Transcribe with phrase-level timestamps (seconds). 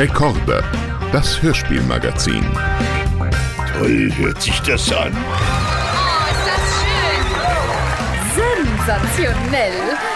[0.00, 0.64] Rekorde,
[1.12, 2.42] das Hörspielmagazin.
[3.70, 5.12] Toll hört sich das an.
[5.12, 7.26] Oh, ist das schön!
[8.86, 10.09] Sensationell!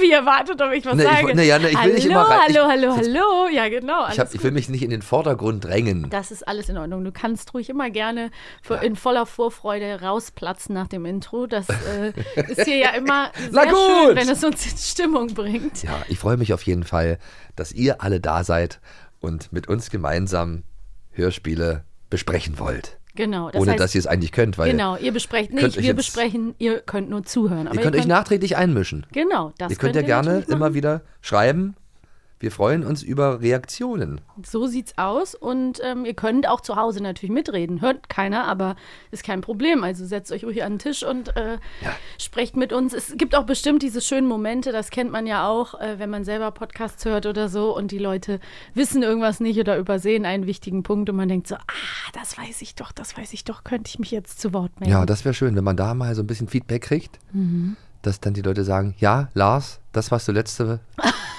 [0.00, 1.22] Wie erwartet, ob ich was ich sage.
[1.24, 3.48] woll- nee, ja, nee, ich will hallo, nicht immer rein- ich- hallo, hallo, hallo.
[3.52, 4.08] Ja, genau.
[4.10, 6.08] Ich, hab, ich will mich nicht in den Vordergrund drängen.
[6.10, 7.04] Das ist alles in Ordnung.
[7.04, 8.30] Du kannst ruhig immer gerne
[8.62, 11.46] für, in voller Vorfreude rausplatzen nach dem Intro.
[11.46, 12.12] Das äh,
[12.48, 15.82] ist hier ja immer sehr schön, wenn es uns in Stimmung bringt.
[15.82, 17.18] Ja, ich freue mich auf jeden Fall,
[17.56, 18.80] dass ihr alle da seid
[19.20, 20.62] und mit uns gemeinsam
[21.12, 22.98] Hörspiele besprechen wollt.
[23.14, 23.50] Genau.
[23.50, 25.84] Das Ohne heißt, dass ihr es eigentlich könnt, weil Genau, ihr besprecht könnt nicht, wir
[25.84, 27.66] jetzt- besprechen, ihr könnt nur zuhören.
[27.66, 29.06] Aber ihr könnt euch nachträglich einmischen.
[29.12, 31.74] Genau, das ihr könnt ja gerne immer wieder schreiben.
[32.40, 34.22] Wir freuen uns über Reaktionen.
[34.42, 35.34] So sieht's aus.
[35.34, 37.82] Und ähm, ihr könnt auch zu Hause natürlich mitreden.
[37.82, 38.76] Hört keiner, aber
[39.10, 39.84] ist kein Problem.
[39.84, 41.58] Also setzt euch ruhig an den Tisch und äh,
[42.18, 42.94] sprecht mit uns.
[42.94, 46.24] Es gibt auch bestimmt diese schönen Momente, das kennt man ja auch, äh, wenn man
[46.24, 48.40] selber Podcasts hört oder so und die Leute
[48.72, 52.62] wissen irgendwas nicht oder übersehen einen wichtigen Punkt und man denkt so, ah, das weiß
[52.62, 54.92] ich doch, das weiß ich doch, könnte ich mich jetzt zu Wort melden.
[54.92, 57.76] Ja, das wäre schön, wenn man da mal so ein bisschen Feedback kriegt, Mhm.
[58.00, 60.80] dass dann die Leute sagen, ja, Lars, das, was du letzte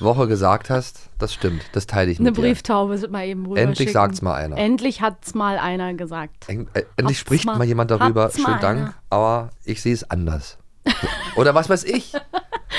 [0.00, 2.42] Woche gesagt hast, das stimmt, das teile ich Eine mit dir.
[2.42, 3.92] Brieftaube wird mal eben rüber Endlich schicken.
[3.92, 4.56] sagt's mal einer.
[4.56, 6.48] Endlich hat's mal einer gesagt.
[6.48, 8.30] En- äh, Endlich Habt's spricht mal- mal, jemand darüber.
[8.30, 8.94] Schönen Dank, einer.
[9.10, 10.56] aber ich sehe es anders.
[11.36, 12.12] Oder was weiß ich.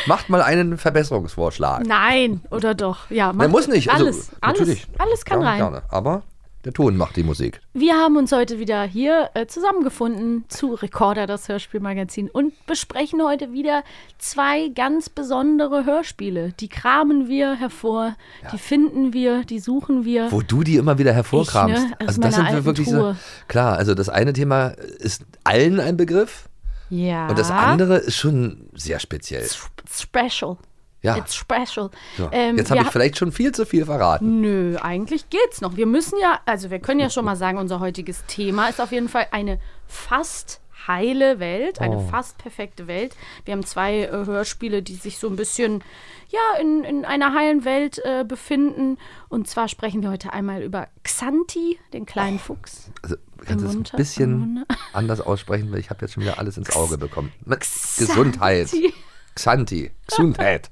[0.07, 1.85] Macht mal einen Verbesserungsvorschlag.
[1.85, 3.09] Nein, oder doch?
[3.11, 3.91] Ja, macht muss nicht.
[3.91, 5.59] Also, Alles, alles, alles kann rein.
[5.59, 5.83] Gerne.
[5.89, 6.23] Aber
[6.65, 7.59] der Ton macht die Musik.
[7.73, 13.51] Wir haben uns heute wieder hier äh, zusammengefunden zu Recorder, das Hörspielmagazin, und besprechen heute
[13.51, 13.83] wieder
[14.17, 16.53] zwei ganz besondere Hörspiele.
[16.59, 18.15] Die kramen wir hervor,
[18.51, 20.31] die finden wir, die suchen wir.
[20.31, 21.83] Wo du die immer wieder hervorkramst.
[21.83, 21.97] Ich, ne?
[21.99, 23.15] Also das sind wir wirklich so.
[23.47, 24.67] Klar, also das eine Thema
[24.99, 26.47] ist allen ein Begriff
[26.89, 27.27] ja.
[27.27, 29.43] und das andere ist schon sehr speziell.
[29.43, 30.57] It's special.
[31.03, 31.17] Ja.
[31.17, 31.89] It's special.
[32.17, 34.41] So, Ähm, Jetzt habe ich vielleicht schon viel zu viel verraten.
[34.41, 35.75] Nö, eigentlich geht's noch.
[35.75, 38.91] Wir müssen ja, also wir können ja schon mal sagen, unser heutiges Thema ist auf
[38.91, 42.07] jeden Fall eine fast heile Welt, eine Oh.
[42.09, 43.15] fast perfekte Welt.
[43.45, 45.83] Wir haben zwei äh, Hörspiele, die sich so ein bisschen,
[46.29, 48.97] ja, in, in einer heilen Welt äh, befinden.
[49.29, 52.89] Und zwar sprechen wir heute einmal über Xanti, den kleinen Fuchs.
[53.03, 56.57] Also, kannst du es ein bisschen anders aussprechen, weil ich habe jetzt schon wieder alles
[56.57, 57.31] ins Auge bekommen.
[57.47, 58.05] Xanti.
[58.05, 58.71] Gesundheit.
[59.35, 59.91] Xanti.
[60.07, 60.71] Gesundheit.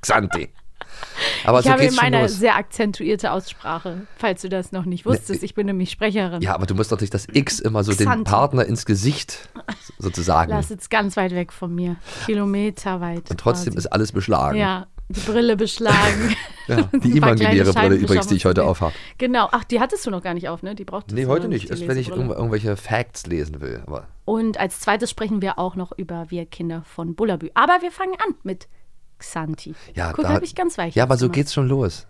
[0.00, 0.50] Xanti.
[1.44, 2.38] Aber Ich so habe geht's eben schon los.
[2.38, 5.42] sehr akzentuierte Aussprache, falls du das noch nicht wusstest.
[5.42, 6.40] Ich bin nämlich Sprecherin.
[6.42, 8.30] Ja, aber du musst nicht das X immer so dem Xanti.
[8.30, 9.48] Partner ins Gesicht
[9.98, 10.50] sozusagen.
[10.50, 11.96] Lass jetzt ganz weit weg von mir.
[12.24, 13.30] Kilometerweit.
[13.30, 13.86] Und trotzdem quasi.
[13.86, 14.58] ist alles beschlagen.
[14.58, 16.34] Ja, die Brille beschlagen.
[16.68, 18.92] Ja, die imaginäre Brille übrigens, die ich heute aufhabe.
[19.18, 19.48] Genau.
[19.52, 20.74] Ach, die hattest du noch gar nicht auf, ne?
[20.74, 21.68] Die brauchtest Nee, du heute noch nicht.
[21.68, 23.84] die Ist, wenn ich irgendwelche Facts lesen will.
[23.86, 27.50] Aber Und als zweites sprechen wir auch noch über Wir Kinder von Bullabü.
[27.54, 28.66] Aber wir fangen an mit
[29.18, 29.74] Xanti.
[29.94, 30.94] ja, Guck, da, hab ich ganz weich.
[30.94, 31.34] Ja, aber so gemacht.
[31.36, 32.06] geht's schon los.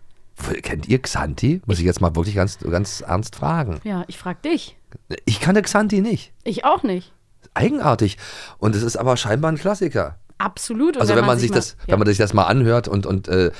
[0.62, 1.62] Kennt ihr Xanti?
[1.66, 3.80] Muss ich jetzt mal wirklich ganz, ganz ernst fragen.
[3.84, 4.76] Ja, ich frag dich.
[5.24, 6.32] Ich kannte Xanti nicht.
[6.44, 7.12] Ich auch nicht.
[7.54, 8.18] Eigenartig.
[8.58, 10.18] Und es ist aber scheinbar ein Klassiker.
[10.38, 10.96] Absolut.
[10.96, 11.92] Und Also wenn man sich mal- das, ja.
[11.92, 13.52] wenn man sich das mal anhört und, und äh,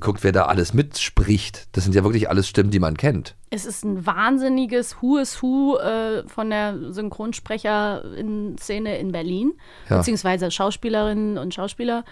[0.00, 3.36] guckt, wer da alles mitspricht, das sind ja wirklich alles Stimmen, die man kennt.
[3.48, 9.52] Es ist ein wahnsinniges Who is Who äh, von der Synchronsprecher-Szene in Berlin,
[9.88, 9.98] Ja.
[9.98, 12.04] beziehungsweise Schauspielerinnen und Schauspieler.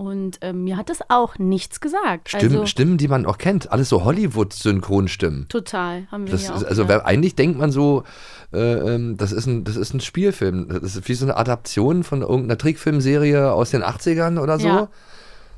[0.00, 2.28] Und ähm, mir hat das auch nichts gesagt.
[2.28, 3.72] Stimmen, also, Stimmen, die man auch kennt.
[3.72, 5.48] Alles so Hollywood-Synchronstimmen.
[5.48, 6.68] Total, haben wir Das hier ist, auch.
[6.68, 6.88] also ja.
[6.88, 8.04] wer, eigentlich denkt man so,
[8.52, 8.58] äh,
[8.94, 10.68] ähm, das, ist ein, das ist ein Spielfilm.
[10.68, 14.68] Das ist wie so eine Adaption von irgendeiner Trickfilmserie aus den 80ern oder so.
[14.68, 14.82] Ja.
[14.82, 14.88] Mhm.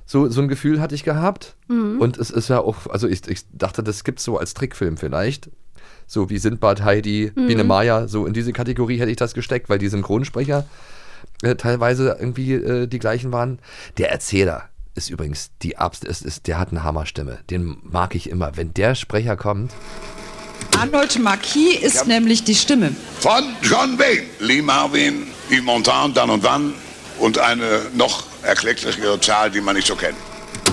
[0.07, 1.55] So, so ein Gefühl hatte ich gehabt.
[1.69, 4.97] Und es ist ja auch, also ich, ich dachte, das gibt es so als Trickfilm
[4.97, 5.51] vielleicht.
[6.07, 7.47] So wie Sindbad, Heidi, Mhm.
[7.47, 10.65] Biene Maya, so in diese Kategorie hätte ich das gesteckt, weil die Synchronsprecher
[11.43, 13.59] äh, teilweise irgendwie äh, die gleichen waren.
[13.99, 17.39] Der Erzähler ist übrigens die Abs ist, ist, der hat eine Hammerstimme.
[17.49, 18.57] Den mag ich immer.
[18.57, 19.73] Wenn der Sprecher kommt,
[20.79, 22.95] Arnold Marquis ist nämlich die Stimme.
[23.21, 26.75] Von John Wayne, Lee Marvin, Yves Montand, dann und wann
[27.19, 30.17] und eine noch erklecklichere Zahl, die man nicht so kennt.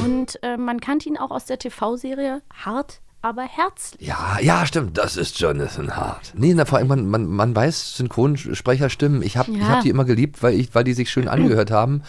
[0.03, 4.07] Und äh, man kannte ihn auch aus der TV-Serie Hart, aber herzlich.
[4.07, 6.33] Ja, ja, stimmt, das ist Jonathan Hart.
[6.35, 9.21] Nee, na, vor allem, man, man, man weiß Synchronsprecherstimmen.
[9.21, 9.67] Ich habe ich Ja.
[9.69, 12.03] hab die immer geliebt, weil, ich, weil die sich schön angehört haben.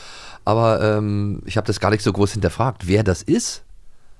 [0.44, 3.62] Aber ähm, ich habe das gar nicht so groß hinterfragt, wer das ist.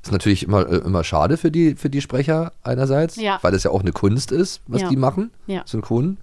[0.03, 3.39] Ist natürlich immer, äh, immer schade für die, für die Sprecher einerseits, Ja.
[3.43, 4.89] weil es ja auch eine Kunst ist, was Ja.
[4.89, 5.63] die machen, Ja.
[5.67, 6.19] synchron.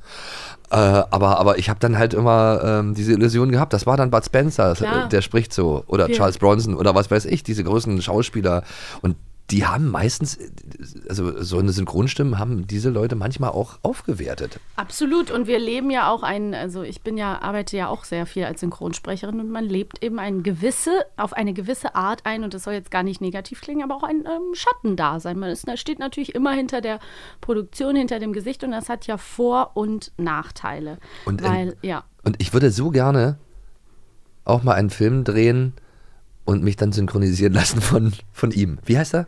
[0.71, 4.11] Äh, aber, aber ich habe dann halt immer ähm, diese Illusion gehabt, das war dann
[4.11, 5.09] Bud Spencer, Klar.
[5.09, 6.07] der spricht so, oder.
[6.09, 8.63] Charles Bronson oder was weiß ich, diese großen Schauspieler.
[9.01, 9.15] Und
[9.51, 10.39] die haben meistens,
[11.07, 14.59] also so eine Synchronstimmen haben diese Leute manchmal auch aufgewertet.
[14.75, 15.29] Absolut.
[15.29, 18.45] Und wir leben ja auch ein, also ich bin ja, arbeite ja auch sehr viel
[18.45, 22.63] als Synchronsprecherin und man lebt eben ein gewisse, auf eine gewisse Art ein, und das
[22.63, 25.37] soll jetzt gar nicht negativ klingen, aber auch ein ähm, Schattendasein.
[25.37, 26.99] Man ist, steht natürlich immer hinter der
[27.39, 30.97] Produktion, hinter dem Gesicht und das hat ja Vor- und Nachteile.
[31.25, 32.03] Und, weil, ja.
[32.23, 33.37] Und ich würde so gerne
[34.43, 35.73] auch mal einen Film drehen
[36.45, 38.79] und mich dann synchronisieren lassen von, von ihm.
[38.85, 39.27] Wie heißt er?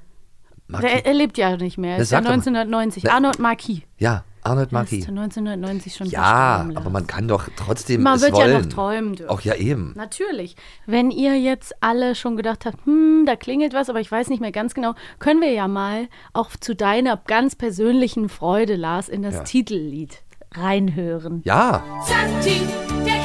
[0.68, 0.90] Marquis.
[0.92, 1.92] Der, er lebt ja nicht mehr.
[1.92, 2.34] Er Das ist ja sag doch mal.
[2.36, 3.04] 1990.
[3.04, 3.82] Ne- Arnold Marquis.
[3.98, 5.08] Ja, Arnold Er ist Marquis.
[5.08, 8.52] 1990 schon Ja, aber man kann doch trotzdem Man es wird wollen.
[8.52, 9.30] ja noch träumen dürfen.
[9.30, 9.94] Auch ja eben.
[9.96, 10.56] Natürlich.
[10.86, 14.40] Wenn ihr jetzt alle schon gedacht habt, hm, da klingelt was, aber ich weiß nicht
[14.42, 19.22] mehr ganz genau, können wir ja mal auch zu deiner ganz persönlichen Freude, Lars, in
[19.22, 19.44] das Ja.
[19.44, 20.22] Titellied
[20.54, 21.42] reinhören.
[21.46, 22.62] Ja, Santi,
[23.06, 23.17] der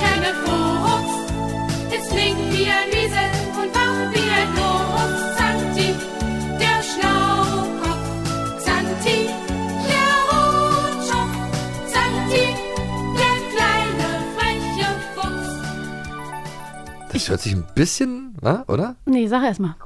[17.22, 18.96] das hört sich ein bisschen, wa, oder?
[19.06, 19.76] Nee, sag erst mal.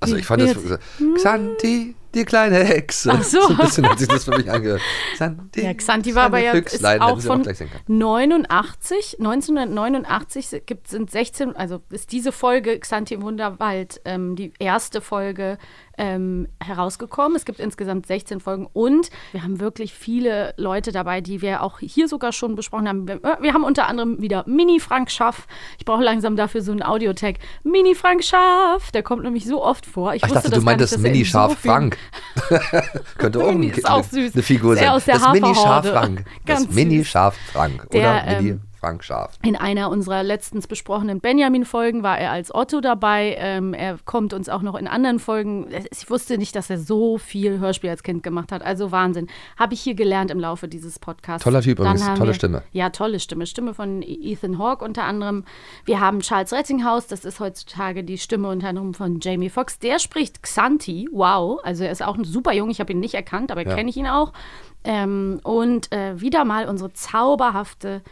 [0.00, 1.14] Also ich fand wie das, jetzt?
[1.16, 3.10] Xanti, die kleine Hexe.
[3.12, 3.48] Ach so.
[3.48, 4.80] ein bisschen hat sich das für mich angehört.
[5.14, 7.68] Xanti, Ja, Xanti war aber ja ist auch von können.
[7.86, 15.00] 89, 1989 gibt, sind 16, also ist diese Folge Xanti im Wunderwald ähm, die erste
[15.00, 15.58] Folge
[15.98, 17.36] ähm, herausgekommen.
[17.36, 21.78] Es gibt insgesamt 16 Folgen und wir haben wirklich viele Leute dabei, die wir auch
[21.80, 23.08] hier sogar schon besprochen haben.
[23.08, 25.46] Wir, äh, wir haben unter anderem wieder Mini Frank Schaff.
[25.78, 27.36] Ich brauche langsam dafür so einen Audiotag.
[27.64, 30.14] Mini Frank Schaff, der kommt nämlich so oft vor.
[30.14, 31.98] Ich, Ach, wusste dachte, du meintest dass er in Mini-Scharf so vielen- Frank.
[33.18, 34.34] Könnte auch Mini ein, ist auch süß.
[34.34, 34.88] eine Figur sein.
[34.88, 35.88] aus der das Mini-Scharf Haferhorde.
[35.92, 36.24] Frank.
[36.46, 37.90] Ganz das Mini-Scharf Frank.
[37.90, 38.60] Der, Oder ähm, Mini-Frank
[39.00, 39.38] Scharf.
[39.42, 43.36] In einer unserer letztens besprochenen Benjamin-Folgen war er als Otto dabei.
[43.38, 45.66] Ähm, er kommt uns auch noch in anderen Folgen.
[45.90, 48.62] Ich wusste nicht, dass er so viel Hörspiel als Kind gemacht hat.
[48.62, 49.26] Also Wahnsinn.
[49.56, 51.44] Habe ich hier gelernt im Laufe dieses Podcasts.
[51.44, 52.62] Toller Typ übrigens, tolle wir, Stimme.
[52.72, 53.46] Ja, tolle Stimme.
[53.46, 55.44] Stimme von Ethan Hawke unter anderem.
[55.84, 57.06] Wir haben Charles Rettinghaus.
[57.06, 59.78] Das ist heutzutage die Stimme unter anderem von Jamie Foxx.
[59.78, 61.08] Der spricht Xanti.
[61.12, 61.60] Wow.
[61.64, 62.70] Also er ist auch ein super Jung.
[62.70, 63.74] Ich habe ihn nicht erkannt, aber Ja.
[63.74, 64.32] kenne ich ihn auch.
[64.84, 68.02] Ähm, und äh, wieder mal unsere zauberhafte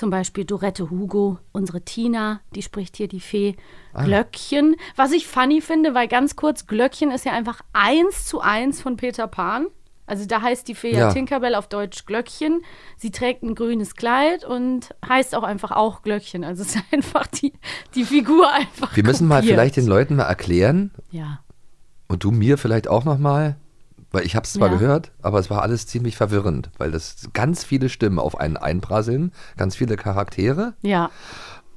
[0.00, 3.54] zum Beispiel Dorette Hugo, unsere Tina, die spricht hier die Fee.
[3.92, 4.04] Ah.
[4.04, 8.80] Glöckchen, was ich funny finde, weil ganz kurz, Glöckchen ist ja einfach eins zu eins
[8.80, 9.66] von Peter Pan.
[10.06, 11.12] Also da heißt die Fee ja.
[11.12, 12.62] Tinkerbell auf Deutsch Glöckchen.
[12.96, 16.44] Sie trägt ein grünes Kleid und heißt auch einfach auch Glöckchen.
[16.44, 17.52] Also es ist einfach die,
[17.94, 18.96] die Figur einfach.
[18.96, 19.54] Wir müssen mal kopiert.
[19.54, 21.40] vielleicht den Leuten mal erklären Ja.
[22.08, 23.56] und du mir vielleicht auch noch mal,
[24.12, 24.74] weil ich habe es zwar Ja.
[24.76, 29.32] gehört, aber es war alles ziemlich verwirrend, weil das ganz viele Stimmen auf einen einprasseln,
[29.56, 31.10] ganz viele Charaktere Ja,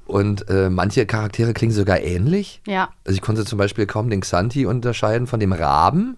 [0.06, 2.60] und äh, manche Charaktere klingen sogar ähnlich.
[2.66, 2.88] ja.
[3.06, 6.16] Also ich konnte zum Beispiel kaum den Xanti unterscheiden von dem Raben.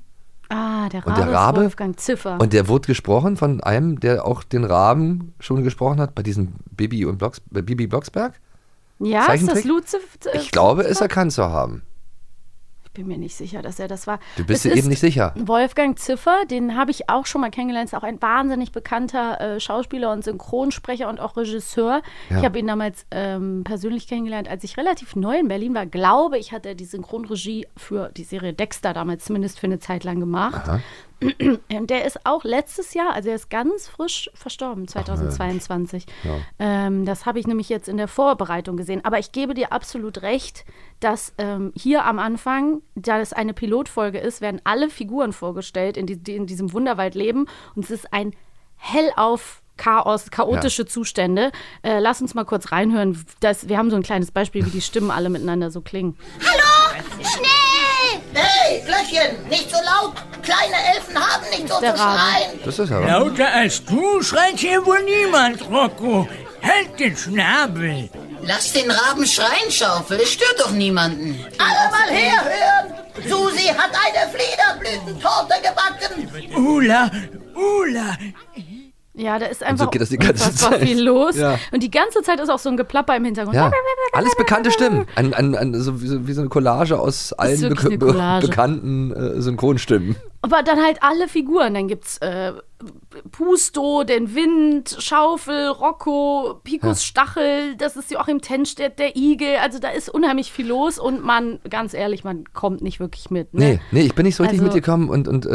[0.48, 1.60] Ah, der Rabe, Und der Rabe?
[1.62, 2.38] Wolfgang Ziffer.
[2.40, 6.52] Und der wurde gesprochen von einem, der auch den Raben schon gesprochen hat, bei diesem
[6.70, 8.34] Bibi und Blocks, bei Bibi Blocksberg.
[9.00, 9.64] ja, ist das?
[9.64, 9.98] Luze?
[10.34, 11.82] Ich glaube, es erkannt zu haben.
[12.96, 14.20] Ich bin mir nicht sicher, dass er das war.
[14.38, 15.34] Du bist Es dir eben nicht sicher.
[15.36, 19.60] Wolfgang Ziffer, den habe ich auch schon mal kennengelernt, ist auch ein wahnsinnig bekannter äh,
[19.60, 22.00] Schauspieler und Synchronsprecher und auch Regisseur.
[22.30, 22.38] Ja.
[22.38, 25.84] Ich habe ihn damals ähm, persönlich kennengelernt, als ich relativ neu in Berlin war.
[25.84, 30.04] Glaube ich, hat er die Synchronregie für die Serie Dexter damals zumindest für eine Zeit
[30.04, 30.66] lang gemacht.
[30.66, 30.80] Aha.
[31.20, 36.06] Und der ist auch letztes Jahr, also er ist ganz frisch verstorben, 2022.
[36.58, 39.04] Ähm, das habe ich nämlich jetzt in der Vorbereitung gesehen.
[39.04, 40.64] Aber ich gebe dir absolut recht,
[41.00, 46.06] dass ähm, hier am Anfang, da es eine Pilotfolge ist, werden alle Figuren vorgestellt, in,
[46.06, 47.46] die, die in diesem Wunderwald leben.
[47.74, 48.34] Und es ist ein
[48.76, 51.52] hellauf Chaos, chaotische Zustände.
[51.82, 53.22] Äh, lass uns mal kurz reinhören.
[53.40, 56.16] Das, wir haben so ein kleines Beispiel, wie die Stimmen alle miteinander so klingen.
[56.40, 57.02] Hallo!
[57.22, 58.22] Schnell!
[58.32, 60.14] Hey, Glöckchen, nicht so laut!
[60.46, 62.60] Kleine Elfen haben nicht so Der zu schreien!
[62.64, 63.06] Das ist aber.
[63.06, 66.28] Lauter als du schreit hier wohl niemand, Rocco.
[66.62, 68.08] Halt den Schnabel.
[68.42, 70.20] Lass den Raben schreien, Schaufel.
[70.20, 71.44] Es stört doch niemanden.
[71.58, 72.94] Alle mal herhören!
[73.28, 76.64] Susi hat eine Fliederblütentorte gebacken!
[76.64, 77.10] Ula,
[77.54, 78.16] Ula.
[79.18, 80.82] Ja, da ist einfach so geht das die ganze Zeit.
[80.82, 81.36] viel los.
[81.36, 81.58] Ja.
[81.72, 83.56] Und die ganze Zeit ist auch so ein Geplapper im Hintergrund.
[83.56, 83.72] Ja,
[84.12, 85.06] alles bekannte Stimmen.
[85.16, 88.46] Ein, ein, ein, so, wie, so, wie so eine Collage aus allen be Collage.
[88.46, 90.16] bekannten äh, Synchronstimmen.
[90.46, 91.74] Aber dann halt alle Figuren.
[91.74, 92.52] Dann gibt's äh,
[93.32, 99.56] Pusto, den Wind, Schaufel, Rocco, Picos Stachel, das ist Joachim Tenstedt, der Igel.
[99.62, 103.54] Also da ist unheimlich viel los und man, ganz ehrlich, man kommt nicht wirklich mit.
[103.54, 103.60] Ne?
[103.60, 105.50] Nee, nee, ich bin nicht so richtig Also- mitgekommen und, und äh,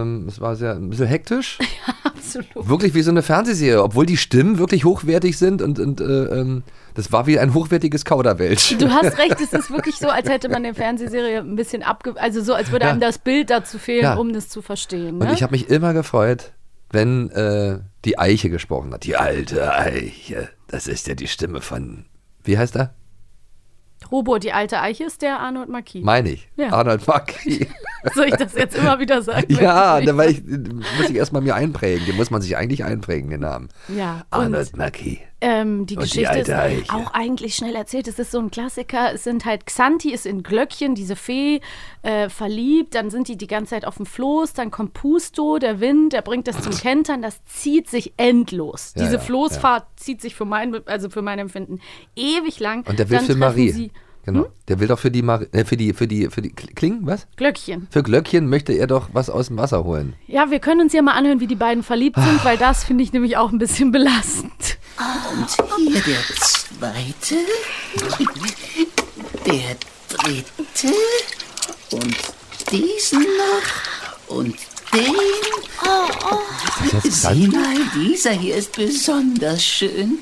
[0.00, 1.58] ähm, es war sehr ein bisschen hektisch.
[2.04, 2.68] Absolut.
[2.68, 6.64] Wirklich wie so eine Fernsehserie, obwohl die Stimmen wirklich hochwertig sind und, und äh, ähm,
[6.94, 8.76] das war wie ein hochwertiges Kauderwelsch.
[8.78, 12.14] Du hast recht, es ist wirklich so, als hätte man der Fernsehserie ein bisschen abge...
[12.16, 12.92] Also so, als würde Ja.
[12.92, 14.14] einem das Bild dazu fehlen, Ja.
[14.14, 15.18] um das zu verstehen.
[15.18, 15.26] Ne?
[15.26, 16.52] Und ich habe mich immer gefreut,
[16.90, 19.04] wenn äh, die Eiche gesprochen hat.
[19.04, 20.48] Die alte Eiche.
[20.68, 22.04] Das ist ja die Stimme von.
[22.44, 22.94] Wie heißt er?
[24.12, 26.04] Robo, die alte Eiche ist der Arnold Marquis.
[26.04, 26.48] Meine ich.
[26.56, 26.72] Ja.
[26.72, 27.66] Arnold Marquis.
[28.14, 29.46] Soll ich das jetzt immer wieder sagen?
[29.54, 32.04] ja, da ich muss ich erstmal mir einprägen.
[32.06, 33.70] Den muss man sich eigentlich einprägen, den Namen.
[33.88, 35.18] Ja, Arnold Marquis.
[35.44, 38.08] Ähm, die Und die Geschichte alte ist auch eigentlich schnell erzählt.
[38.08, 39.12] Es ist so ein Klassiker.
[39.12, 41.60] Es sind halt Xanti ist in Glöckchen, diese Fee,
[42.02, 42.94] äh, verliebt.
[42.94, 44.54] Dann sind die die ganze Zeit auf dem Floß.
[44.54, 47.20] Dann kommt Pusto, der Wind, der bringt das zum Kentern.
[47.20, 48.92] Das zieht sich endlos.
[48.96, 51.80] Ja, diese ja, Floßfahrt zieht sich für mein, also für mein Empfinden
[52.16, 52.86] ewig lang.
[52.88, 53.90] Und der will für Marie.
[54.24, 54.46] Genau.
[54.68, 57.26] Der will doch für die Marie, äh, für die, für die, für die Klingen, was?
[57.36, 57.86] Glöckchen.
[57.90, 60.14] Für Glöckchen möchte er doch was aus dem Wasser holen.
[60.26, 63.04] Ja, wir können uns ja mal anhören, wie die beiden verliebt sind, weil das finde
[63.04, 64.78] ich nämlich auch ein bisschen belastend.
[65.30, 67.34] Und hier der zweite,
[69.44, 69.76] der
[70.08, 70.94] dritte
[71.90, 72.16] und
[72.70, 74.56] diesen noch und
[74.94, 75.14] den.
[76.92, 80.18] Das ist Sieh mal, dieser hier ist besonders schön.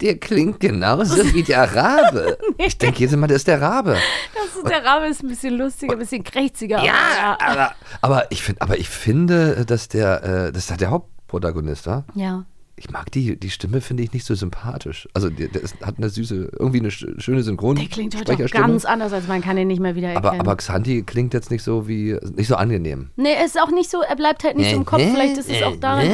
[0.00, 2.38] Der klingt genauso wie der Rabe.
[2.58, 3.96] Ich denke jedes Mal, das ist der Rabe.
[4.34, 6.82] Das ist, der Rabe ist ein bisschen lustiger, ein bisschen krächziger.
[6.82, 11.86] Ja, aber, aber, ich, find, aber ich finde, dass der, äh, das ist der Hauptprotagonist,
[11.86, 12.04] wa?
[12.14, 12.44] ja.
[12.76, 15.08] Ich mag die, die Stimme, finde ich nicht so sympathisch.
[15.14, 17.76] Also ist, hat eine süße, irgendwie eine sch- schöne Synchron.
[17.76, 20.28] Der klingt heute auch ganz anders, als man kann ihn nicht mehr wiedererkennen.
[20.28, 23.10] aber, aber Xanti klingt jetzt nicht so wie, nicht so angenehm.
[23.16, 25.02] Nee, er ist auch nicht so, er bleibt halt nicht so im Kopf.
[25.02, 26.08] Vielleicht ist es auch daran.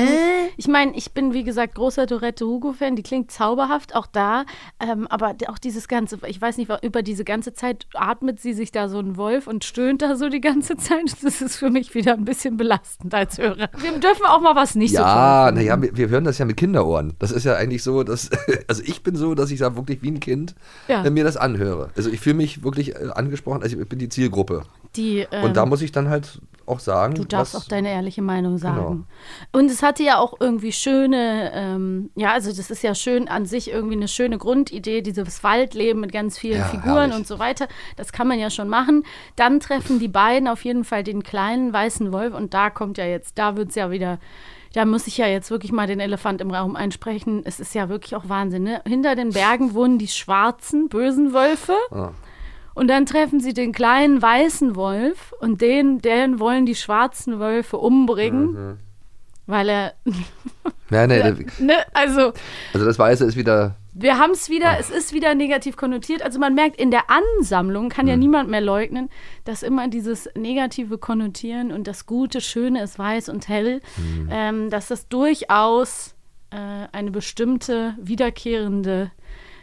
[0.59, 2.95] Ich meine, ich bin, wie gesagt, großer Dorette Hugo-Fan.
[2.97, 4.45] Die klingt zauberhaft, auch da.
[4.81, 8.71] Ähm, aber auch dieses Ganze, ich weiß nicht, über diese ganze Zeit atmet sie sich
[8.71, 11.01] da so ein Wolf und stöhnt da so die ganze Zeit.
[11.23, 13.69] Das ist für mich wieder ein bisschen belastend als Hörer.
[13.79, 15.69] Wir dürfen auch mal was nicht so Ja, toll finden.
[15.69, 17.15] naja, wir, wir hören das ja mit Kinderohren.
[17.21, 18.31] Das ist ja eigentlich so, dass,
[18.69, 20.55] also ich bin so, dass ich da wirklich wie ein Kind
[20.89, 21.05] Ja.
[21.05, 21.91] äh, mir das anhöre.
[21.97, 24.63] Also ich fühle mich wirklich äh, angesprochen, also ich bin die Zielgruppe.
[24.97, 27.91] Die, ähm, Und da muss ich dann halt auch sagen, Du darfst was, auch deine
[27.91, 28.77] ehrliche Meinung sagen.
[28.77, 29.05] Genau.
[29.53, 33.47] Und es hatte ja auch irgendwie schöne, ähm, ja, also das ist ja schön an
[33.47, 37.17] sich irgendwie eine schöne Grundidee, dieses Waldleben mit ganz vielen Ja, Figuren herrlich.
[37.17, 37.67] und so weiter.
[37.97, 39.05] Das kann man ja schon machen.
[39.37, 43.05] Dann treffen die beiden auf jeden Fall den kleinen weißen Wolf und da kommt ja
[43.05, 44.19] jetzt, da wird es ja wieder.
[44.73, 47.43] Da muss ich ja jetzt wirklich mal den Elefant im Raum einsprechen.
[47.45, 48.63] Es ist ja wirklich auch Wahnsinn.
[48.63, 48.81] Ne?
[48.87, 51.75] Hinter den Bergen wohnen die schwarzen, bösen Wölfe.
[51.91, 52.11] Ah.
[52.75, 57.79] Und dann treffen sie den kleinen weißen Wolf und den, den wollen die schwarzen Wölfe
[57.79, 58.77] umbringen, Mhm.
[59.47, 59.95] weil er,
[60.89, 62.33] Nein, nein, ne, also
[62.73, 66.23] also das Weiße ist wieder, wir haben es wieder, es ist wieder negativ konnotiert.
[66.23, 68.11] Also man merkt, in der Ansammlung kann Mhm.
[68.11, 69.09] ja niemand mehr leugnen,
[69.45, 74.29] dass immer dieses negative Konnotieren und das Gute, Schöne ist weiß und hell, Mhm.
[74.31, 76.15] ähm, dass das durchaus
[76.53, 76.57] äh,
[76.93, 79.13] eine bestimmte wiederkehrende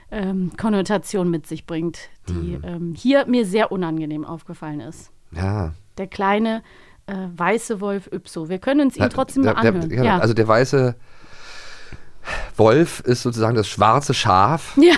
[0.09, 2.61] ähm, Konnotation mit sich bringt, die Mhm.
[2.63, 5.11] ähm, hier mir sehr unangenehm aufgefallen ist.
[5.31, 5.73] ja.
[5.97, 6.61] Der kleine
[7.07, 8.49] äh, weiße Wolf Ypso.
[8.49, 9.91] Wir können uns ihn trotzdem der, mal der, anhören.
[9.91, 10.17] ja, ja.
[10.19, 10.95] Also der weiße
[12.55, 14.95] Wolf ist sozusagen das schwarze Schaf ja.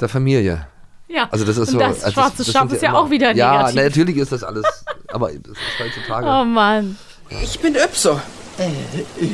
[0.00, 0.66] der Familie.
[1.08, 1.78] Ja, Also das ist und so.
[1.78, 3.74] das also schwarze das Schaf ist ja immer- auch wieder Ja, negativ.
[3.76, 4.64] na, natürlich ist das alles,
[5.08, 6.26] aber das ist heutzutage.
[6.26, 6.96] Oh Mann.
[7.42, 8.20] Ich bin Ypso.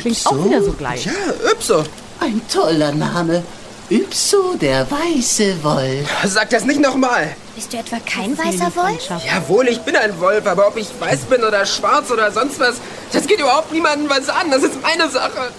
[0.01, 1.05] Klingt auch wieder so gleich.
[1.07, 1.13] Ja,
[1.53, 1.85] Ypso.
[2.21, 3.43] Ein toller Name.
[3.91, 6.09] Ypso, der weiße Wolf.
[6.27, 7.35] Sag das nicht nochmal.
[7.55, 9.09] Bist du etwa kein weißer Wolf?
[9.25, 12.77] Jawohl, ich bin ein Wolf, aber ob ich weiß bin oder schwarz oder sonst was,
[13.13, 14.51] das geht überhaupt niemandem was an.
[14.51, 15.51] Das ist meine Sache.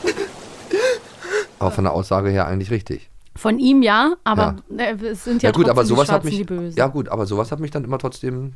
[1.59, 3.09] Aber von der Aussage her eigentlich richtig.
[3.35, 6.35] Von ihm ja, aber äh, es sind ja, Ja, gut, aber sowas die hat mich.
[6.37, 6.77] die Bösen.
[6.77, 8.53] Ja gut, aber sowas hat mich dann immer trotzdem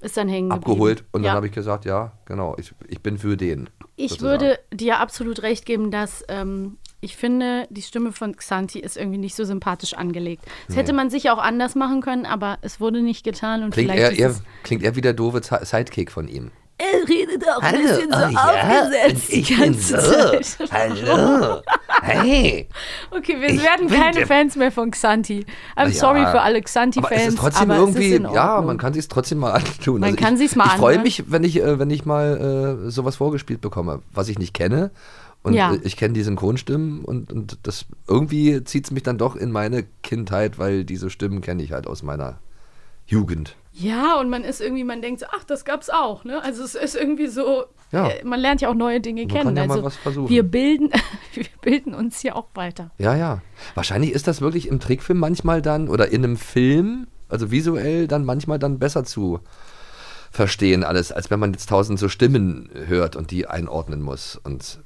[0.00, 0.70] Ist dann hängen geblieben.
[0.72, 1.28] abgeholt und ja.
[1.30, 3.68] dann habe ich gesagt, ja, genau, ich, ich bin für den.
[3.96, 4.40] Ich sozusagen.
[4.42, 9.18] würde dir absolut recht geben, dass ähm, ich finde, die Stimme von Xanti ist irgendwie
[9.18, 10.44] nicht so sympathisch angelegt.
[10.68, 13.90] Das hätte man sicher auch anders machen können, aber es wurde nicht getan und Klingt
[13.90, 16.52] vielleicht er, er, klingt er wie der doofe Sidekick von ihm.
[16.78, 20.00] Er redet auch ein Hallo, bisschen so oh ja, aufgesetzt und ich die bin ganze
[20.00, 20.40] so.
[20.64, 20.70] Zeit.
[20.72, 21.60] Hallo.
[22.02, 22.68] Hey.
[23.10, 25.44] Okay, wir Ich werden keine der- Fans mehr von Xanti.
[25.76, 27.12] I'm Ja, sorry für alle Aber Xanti-Fans.
[27.22, 30.00] es ist trotzdem aber irgendwie, ist ja, man kann sich trotzdem mal antun.
[30.00, 31.02] Man Also kann ich, sich's mal Ich freue anhören.
[31.02, 34.90] mich, wenn ich, äh, wenn ich mal äh, sowas vorgespielt bekomme, was ich nicht kenne.
[35.42, 35.74] Und Ja.
[35.74, 39.50] äh, ich kenne die Synchronstimmen und, und das irgendwie zieht es mich dann doch in
[39.52, 42.38] meine Kindheit, weil diese Stimmen kenne ich halt aus meiner
[43.06, 43.56] Jugend.
[43.74, 46.42] Ja, und man ist irgendwie, man denkt so, ach, das gab's auch, ne?
[46.42, 48.08] Also es ist irgendwie so, Ja.
[48.08, 49.44] äh, man lernt ja auch neue Dinge Man kennen.
[49.46, 50.28] kann ja mal also was versuchen.
[50.28, 50.90] wir bilden,
[51.34, 52.90] wir bilden uns hier auch weiter.
[52.98, 53.40] Ja, ja.
[53.74, 58.24] Wahrscheinlich ist das wirklich im Trickfilm manchmal dann oder in einem Film, also visuell dann
[58.26, 59.40] manchmal dann besser zu
[60.30, 64.36] verstehen alles, als wenn man jetzt tausend so Stimmen hört und die einordnen muss.
[64.44, 64.80] Und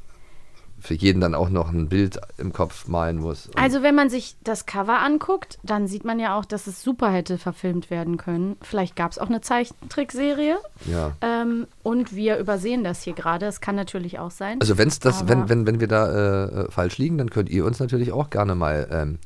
[0.87, 3.51] für jeden dann auch noch ein Bild im Kopf malen muss.
[3.57, 7.11] Also wenn man sich das Cover anguckt, dann sieht man ja auch, dass es super
[7.11, 8.57] hätte verfilmt werden können.
[8.63, 10.59] Vielleicht gab es auch eine Zeichentrickserie.
[10.91, 11.13] ja.
[11.21, 13.47] Ähm, und wir übersehen das hier gerade.
[13.47, 14.61] Es kann natürlich auch sein.
[14.61, 17.65] Also wenn's das, wenn, wenn, wenn wir da äh, äh, falsch liegen, dann könnt ihr
[17.65, 19.19] uns natürlich auch gerne mal ähm,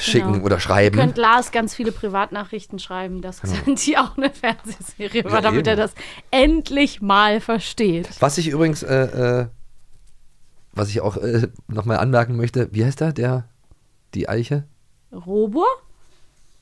[0.00, 0.44] schicken Genau.
[0.44, 0.96] oder Ihr schreiben.
[0.96, 5.74] könnt Lars ganz viele Privatnachrichten schreiben, dass Xanti auch eine Fernsehserie war, Ja, damit er
[5.74, 5.82] eben.
[5.82, 5.94] das
[6.30, 8.08] endlich mal versteht.
[8.20, 9.46] Was ich übrigens, äh, äh,
[10.72, 13.44] was ich auch äh, nochmal anmerken möchte, wie heißt er, der,
[14.14, 14.64] die Eiche?
[15.12, 15.66] Robur?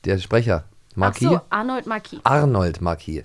[0.05, 1.27] Der Sprecher, Marquis?
[1.27, 2.19] Ach so, Arnold Marquis.
[2.23, 3.23] Arnold Marquis.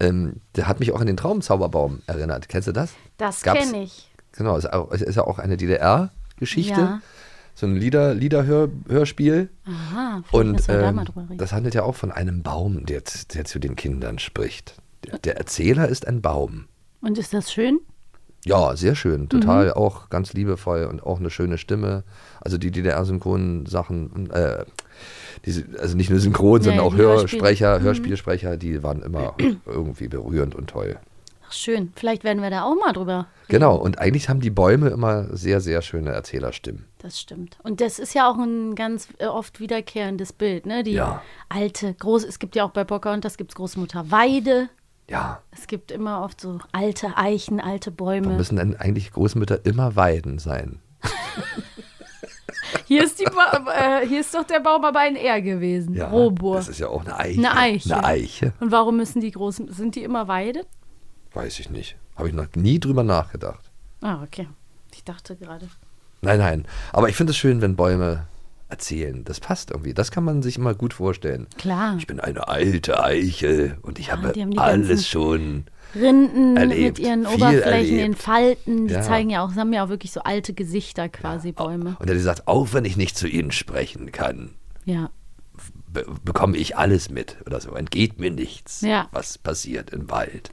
[0.00, 2.48] Ähm, der hat mich auch an den Traumzauberbaum erinnert.
[2.48, 2.92] Kennst du das?
[3.16, 4.10] Das kenne ich.
[4.32, 6.80] Genau, ist, auch, ist ja auch eine DDR-Geschichte.
[6.80, 7.00] Ja.
[7.54, 9.48] So ein Lieder, Liederhör, Hörspiel.
[9.64, 11.38] Aha, Und müssen wir da ähm, mal drüber reden.
[11.38, 13.02] das handelt ja auch von einem Baum, der,
[13.34, 14.76] der zu den Kindern spricht.
[15.04, 16.66] Der, der Erzähler ist ein Baum.
[17.00, 17.80] Und ist das schön?
[18.44, 19.28] Ja, sehr schön.
[19.28, 19.72] Total Mhm.
[19.72, 22.04] auch ganz liebevoll und auch eine schöne Stimme.
[22.40, 24.64] Also die DDR-Synchronen-Sachen, äh,
[25.44, 27.82] diese, also nicht nur synchron, Ja, sondern auch Hörsprecher, Mhm.
[27.84, 29.34] Hörspielsprecher, die waren immer
[29.66, 30.98] irgendwie berührend und toll.
[31.46, 31.92] Ach, schön.
[31.96, 33.26] Vielleicht werden wir da auch mal drüber.
[33.48, 36.84] Genau, und eigentlich haben die Bäume immer sehr, sehr schöne Erzählerstimmen.
[36.98, 37.56] Das stimmt.
[37.62, 40.82] Und das ist ja auch ein ganz äh, oft wiederkehrendes Bild, ne?
[40.82, 41.22] Die Ja.
[41.48, 44.68] alte, groß, es gibt ja auch bei Pocahontas gibt es Großmutter Weide.
[45.08, 45.40] Ja.
[45.50, 48.28] Es gibt immer oft so alte Eichen, alte Bäume.
[48.36, 50.80] müssen denn eigentlich Großmütter immer Weiden sein?
[52.84, 55.94] Hier ist, die ba äh, hier ist doch der Baum aber ein R gewesen.
[55.94, 56.56] Ja, Robur.
[56.56, 57.38] das ist ja auch eine Eiche.
[57.38, 57.94] Eine Eiche.
[57.96, 58.52] Eine Eiche.
[58.60, 60.64] Und warum müssen die großen, sind die immer Weide?
[61.34, 61.96] Weiß ich nicht.
[62.16, 63.70] Habe ich noch nie drüber nachgedacht.
[64.00, 64.48] Ah, okay.
[64.94, 65.68] Ich dachte gerade.
[66.22, 66.64] Nein, nein.
[66.92, 68.26] Aber ich finde es schön, wenn Bäume
[68.68, 69.24] erzählen.
[69.24, 69.94] Das passt irgendwie.
[69.94, 71.46] Das kann man sich immer gut vorstellen.
[71.56, 71.96] Klar.
[71.98, 75.64] Ich bin eine alte Eiche und ich habe die ganzen alles schon.
[75.94, 78.14] Rinden Erlebt, mit ihren Oberflächen, den.
[78.14, 79.00] Falten, die Ja.
[79.00, 81.96] zeigen ja auch, haben ja auch wirklich so alte Gesichter quasi, Bäume.
[81.98, 84.50] Und er sagt, auch wenn ich nicht zu ihnen sprechen kann,
[84.84, 85.08] Ja.
[85.90, 87.72] be bekomme ich alles mit oder so.
[87.72, 89.08] Entgeht mir nichts, Ja.
[89.12, 90.50] was passiert im Wald.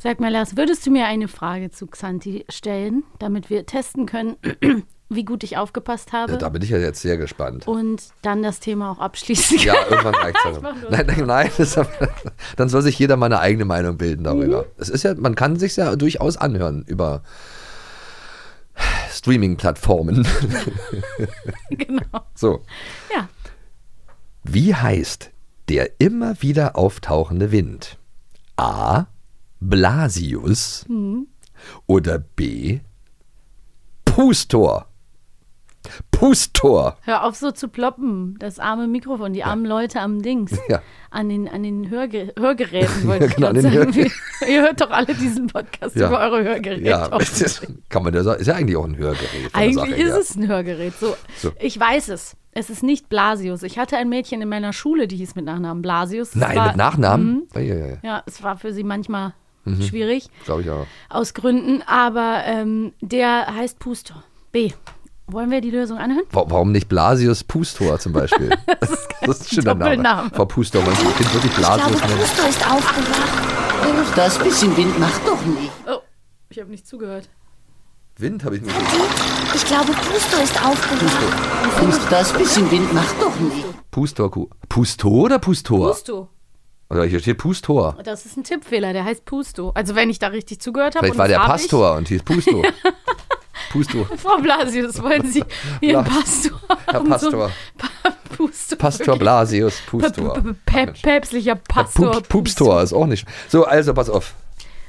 [0.00, 4.36] Sag mal, Lars, würdest du mir eine Frage zu Xanti stellen, damit wir testen können,
[5.10, 6.36] wie gut ich aufgepasst habe?
[6.38, 7.66] Da bin ich ja jetzt sehr gespannt.
[7.66, 11.50] und dann das Thema auch abschließen Ja, irgendwann reicht es nur- Nein, nein, nein.
[11.56, 11.78] Das,
[12.56, 14.62] dann soll sich jeder mal eine eigene Meinung bilden darüber.
[14.62, 14.68] Mhm.
[14.76, 17.22] Es ist ja, man kann sich ja durchaus anhören über
[19.10, 20.26] Streaming-Plattformen.
[21.70, 22.20] genau.
[22.34, 22.62] So.
[23.14, 23.28] Ja.
[24.44, 25.30] Wie heißt
[25.68, 27.98] der immer wieder auftauchende Wind?
[28.56, 29.06] A.
[29.60, 31.26] Blasius Mhm.
[31.86, 32.80] oder B.
[34.04, 34.86] Pustor?
[36.10, 36.96] Pustor.
[37.02, 40.58] Hör auf so zu ploppen, das arme Mikrofon, die armen Leute am Dings.
[40.68, 40.80] Ja.
[41.10, 44.10] An den, an den Hörge Hörgeräten wollte Ja, ich genau, den sagen.
[44.48, 46.08] Ihr hört doch alle diesen Podcast Ja.
[46.08, 46.82] über eure Hörgeräte.
[46.88, 48.40] Ja, das kann man ja sagen.
[48.40, 49.28] Ist ja eigentlich auch ein Hörgerät.
[49.54, 50.92] Eigentlich ist es ein Hörgerät.
[50.98, 51.52] So, So.
[51.60, 52.36] Ich weiß es.
[52.52, 53.62] Es ist nicht Blasius.
[53.62, 56.30] Ich hatte ein Mädchen in meiner Schule, die hieß mit Nachnamen Blasius.
[56.30, 57.46] Es Nein, war, mit Nachnamen?
[57.54, 58.00] Eieiei.
[58.02, 59.32] Ja, es war für sie manchmal
[59.64, 59.82] Mhm.
[59.82, 60.86] schwierig, Glaube ich auch.
[61.10, 61.82] aus Gründen.
[61.86, 64.22] Aber ähm, der heißt Pustor.
[64.50, 64.70] B.
[65.30, 66.24] Wollen wir die Lösung anhören?
[66.32, 68.50] Wa- Warum nicht Blasius Pustor zum Beispiel?
[68.80, 70.30] das ist, ein schöner Name.
[70.34, 72.18] Frau Pustor, wollen Sie das Kind wirklich Ich glaube, Blasius nennen?
[72.20, 74.16] Pusto ist aufgewacht.
[74.16, 75.70] Das bisschen Wind macht doch nicht.
[75.86, 75.98] Oh,
[76.48, 77.28] ich habe nicht zugehört.
[78.16, 78.74] Wind habe ich nicht.
[79.54, 82.10] Ich glaube, Pusto ist aufgewacht.
[82.10, 83.64] Das bisschen Wind macht doch nicht.
[83.90, 85.90] Pustor, Ku- Pustor oder Pustor?
[85.92, 86.28] Pusto.
[86.90, 87.96] Oder hier steht Pustor.
[88.02, 89.72] Das ist ein Tippfehler, der heißt Pusto.
[89.74, 91.06] Also wenn ich da richtig zugehört habe.
[91.06, 92.62] Vielleicht und war das der Pastor und hieß Pusto.
[93.70, 94.04] Pusto.
[94.16, 95.44] Frau Blasius, wollen Sie
[95.80, 97.04] Ihren Pastor Herr?
[97.04, 97.50] Pastor.
[97.50, 98.76] So Pusto.
[98.76, 100.42] Pastor Blasius Pustor.
[100.66, 102.12] Päp päpstlicher Pastor.
[102.12, 103.26] Pup Pupstor ist auch nicht.
[103.48, 104.34] So, also pass auf.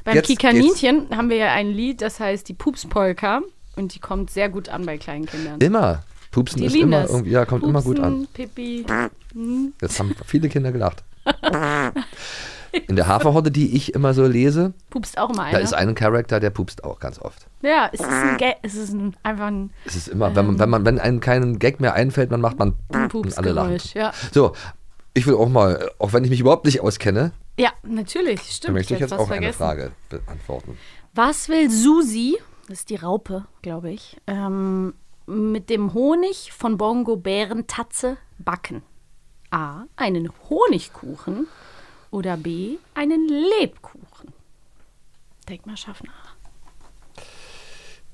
[0.04, 3.42] Beim Jetzt Kikaninchen haben wir ja ein Lied, das heißt die Pupspolka.
[3.76, 5.60] Und die kommt sehr gut an bei kleinen Kindern.
[5.62, 6.04] Immer.
[6.32, 7.12] Pupsen Die ist immer das.
[7.12, 8.28] irgendwie, ja, kommt immer gut an.
[8.34, 8.86] Pipi.
[9.34, 9.74] Hm.
[9.82, 11.04] Jetzt haben viele Kinder gelacht.
[12.88, 15.62] In der Haferhorde, die ich immer so lese, Pupst auch mal da einer.
[15.62, 17.48] ist ein Charakter, der pupst auch ganz oft.
[17.62, 20.60] ja, es ist, ein Ga es ist ein, einfach ein Es ist immer, wenn man,
[20.60, 23.78] wenn man, wenn einem keinen Gag mehr einfällt, man macht man und alle lachen.
[23.94, 24.12] Ja.
[24.32, 24.54] So,
[25.14, 28.70] ich will auch mal, auch wenn ich mich überhaupt nicht auskenne, ja, natürlich, stimmt.
[28.70, 29.58] dann möchte ich jetzt auch eine vergessen.
[29.58, 30.78] Frage beantworten.
[31.14, 32.38] Was will Susi,
[32.70, 34.94] das ist die Raupe, glaube ich, ähm,
[35.26, 38.82] mit dem Honig von Bongo Bärentatze backen?
[39.52, 39.84] A.
[39.98, 41.48] Einen Honigkuchen
[42.12, 42.78] oder B.
[42.93, 44.34] Einen Lebkuchen?
[45.48, 46.12] Denk mal, Schaffner.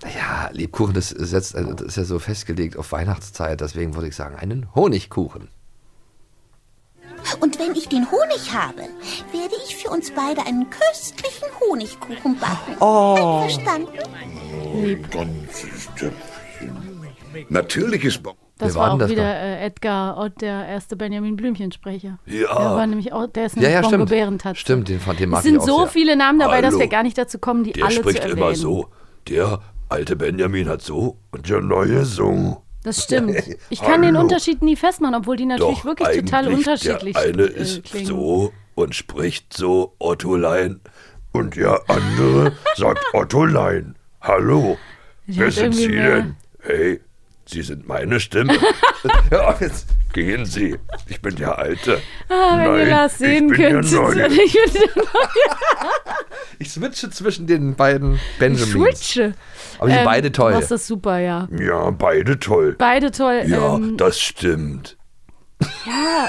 [0.01, 4.09] Naja, Lebkuchen, das ist, jetzt, also das ist ja so festgelegt auf Weihnachtszeit, deswegen würde
[4.09, 5.49] ich sagen, einen Honigkuchen.
[7.39, 8.83] Und wenn ich den Honig habe,
[9.31, 12.75] werde ich für uns beide einen köstlichen Honigkuchen backen.
[12.79, 13.41] Oh.
[13.41, 13.89] Verstanden?
[14.85, 15.07] lieb.
[17.49, 18.37] Natürlich ist Bob.
[18.57, 19.29] Das Wer war war auch wieder noch?
[19.29, 22.19] äh, Edgar Ott, der erste Benjamin Blümchen-Sprecher.
[22.25, 22.37] Ja.
[22.39, 24.09] Der war nämlich auch, der ist Ja, nämlich ja, Bongo stimmt.
[24.09, 24.59] Bärentatze.
[24.61, 25.87] Stimmt, den, fand- den mag Es sind ich so sehr.
[25.87, 26.79] viele Namen dabei, dass Hallo.
[26.79, 28.37] wir gar nicht dazu kommen, die Der alle zu spricht erwähnen.
[28.37, 28.87] immer so.
[29.27, 32.61] Der alte Benjamin hat so und der neue so.
[32.83, 33.35] Das stimmt.
[33.69, 34.21] Ich kann den Hallo.
[34.23, 38.05] Unterschied nie festmachen, obwohl die natürlich Doch, wirklich total unterschiedlich Der eine äh, ist klingen.
[38.05, 40.79] so und spricht so Ottolein
[41.33, 43.95] und der andere sagt Ottolein.
[44.21, 44.77] Hallo,
[45.27, 46.35] Ich wer sind Sie mehr- denn?
[46.61, 47.01] Hey,
[47.47, 48.53] Sie sind meine Stimme.
[49.31, 50.77] ja, jetzt gehen Sie.
[51.07, 52.01] Ich bin der Alte.
[52.27, 54.31] Ah, wenn ihr Nein, das sehen ich bin könntet.
[54.31, 55.91] Ich bin der Neue.
[56.57, 58.71] Ich switche zwischen den beiden Benjamins.
[58.71, 59.33] Switche.
[59.77, 60.51] Aber die sind Ähm, beide toll.
[60.53, 61.47] Du machst das super, ja.
[61.59, 62.75] Ja, beide toll.
[62.77, 63.43] Beide toll.
[63.45, 64.97] Ja, ähm, das stimmt.
[65.85, 66.27] Ja,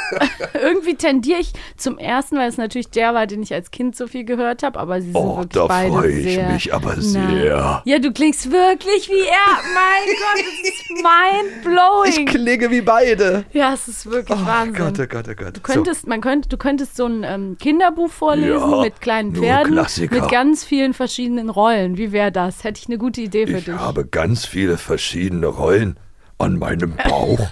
[0.62, 4.07] irgendwie tendiere ich zum ersten, weil es natürlich der war, den ich als Kind so
[4.07, 7.01] viel gehört habe, aber sie sind Oh, wirklich da beide freue ich sehr mich aber
[7.01, 7.83] sehr.
[7.85, 9.62] Ja, du klingst wirklich wie er.
[9.75, 12.27] Mein Gott, das ist Ich mind-blowing.
[12.27, 13.44] klinge wie beide.
[13.53, 14.75] Ja, es ist wirklich Wahnsinn.
[14.75, 15.57] Gott, oh Gott, oh Gott.
[15.57, 19.72] Du könntest, man könnte, du könntest so ein ähm, Kinderbuch vorlesen Ja, mit kleinen Pferden,
[19.72, 20.20] Klassiker.
[20.20, 21.96] mit ganz vielen verschiedenen Rollen.
[21.99, 22.64] Wie wäre das?
[22.64, 23.75] Hätte ich eine gute Idee für Ich dich.
[23.75, 25.99] habe ganz viele verschiedene Rollen
[26.38, 27.40] an meinem Bauch.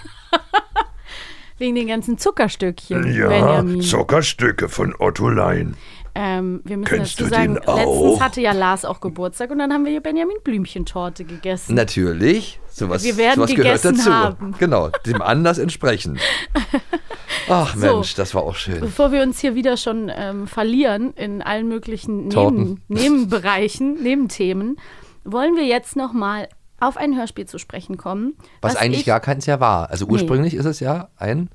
[1.57, 3.81] Wegen den ganzen Zuckerstückchen, ja, Benjamin.
[3.81, 5.75] Zuckerstücke von Ottolein.
[6.17, 7.75] Ähm, wir müssen Kennst dazu du sagen, den auch?
[7.77, 11.75] letztens hatte ja Lars auch Geburtstag und dann haben wir hier Benjamin Blümchentorte gegessen.
[11.75, 12.59] Natürlich.
[12.69, 14.13] Sowas, Wir werden sowas gehört gegessen dazu.
[14.13, 14.55] haben.
[14.57, 16.19] Genau, dem Anlass entsprechend.
[17.49, 17.79] Ach So.
[17.95, 18.79] Mensch, das war auch schön.
[18.79, 22.27] Bevor wir uns hier wieder schon ähm, verlieren in allen möglichen.
[22.29, 24.77] Neben, Nebenbereichen, Nebenthemen,
[25.23, 26.47] wollen wir jetzt noch mal
[26.79, 28.35] auf ein Hörspiel zu sprechen kommen.
[28.61, 29.89] Was, eigentlich ich, gar keins ja war.
[29.89, 31.49] Also ursprünglich ist es ja ein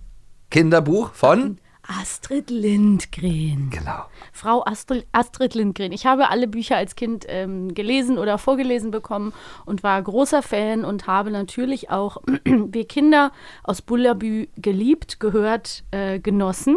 [0.50, 1.58] Kinderbuch von.
[1.82, 3.70] Astrid Lindgren.
[3.70, 4.04] Genau.
[4.32, 5.92] Frau Astrid, Astrid Lindgren.
[5.92, 9.32] Ich habe alle Bücher als Kind ähm, gelesen oder vorgelesen bekommen
[9.64, 13.32] und war großer Fan und habe natürlich auch wir Kinder
[13.64, 16.76] aus Bullabü geliebt, gehört, äh, genossen.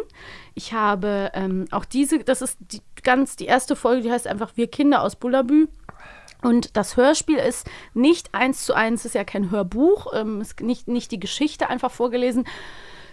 [0.56, 4.54] Ich habe ähm, auch diese, das ist die, ganz die erste Folge, die heißt einfach
[4.56, 5.68] Wir Kinder aus Bullabü.
[6.44, 10.88] Und das Hörspiel ist nicht eins zu eins, ist ja kein Hörbuch, ähm, ist nicht,
[10.88, 12.46] nicht die Geschichte einfach vorgelesen,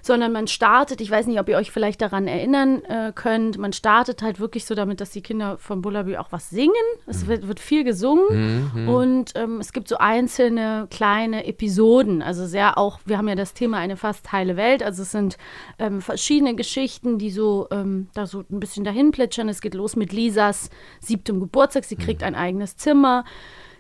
[0.03, 3.73] sondern man startet, ich weiß nicht, ob ihr euch vielleicht daran erinnern äh, könnt, man
[3.73, 6.73] startet halt wirklich so damit, dass die Kinder von Bullabü auch was singen.
[7.07, 8.89] Es wird, wird viel gesungen Mhm.
[8.89, 13.55] und ähm, es gibt so einzelne kleine Episoden, also sehr auch, wir haben ja das
[13.55, 15.37] Thema eine fast heile Welt, also es sind
[15.79, 19.49] ähm, verschiedene Geschichten, die so ähm, da so ein bisschen dahin plätschern.
[19.49, 23.25] Es geht los mit Lisas siebtem Geburtstag, sie kriegt ein eigenes Zimmer.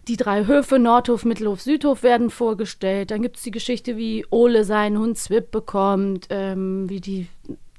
[0.09, 3.11] Die drei Höfe, Nordhof, Mittelhof, Südhof, werden vorgestellt.
[3.11, 7.29] Dann gibt es die Geschichte, wie Ole seinen Hund Zwip bekommt, ähm, wie die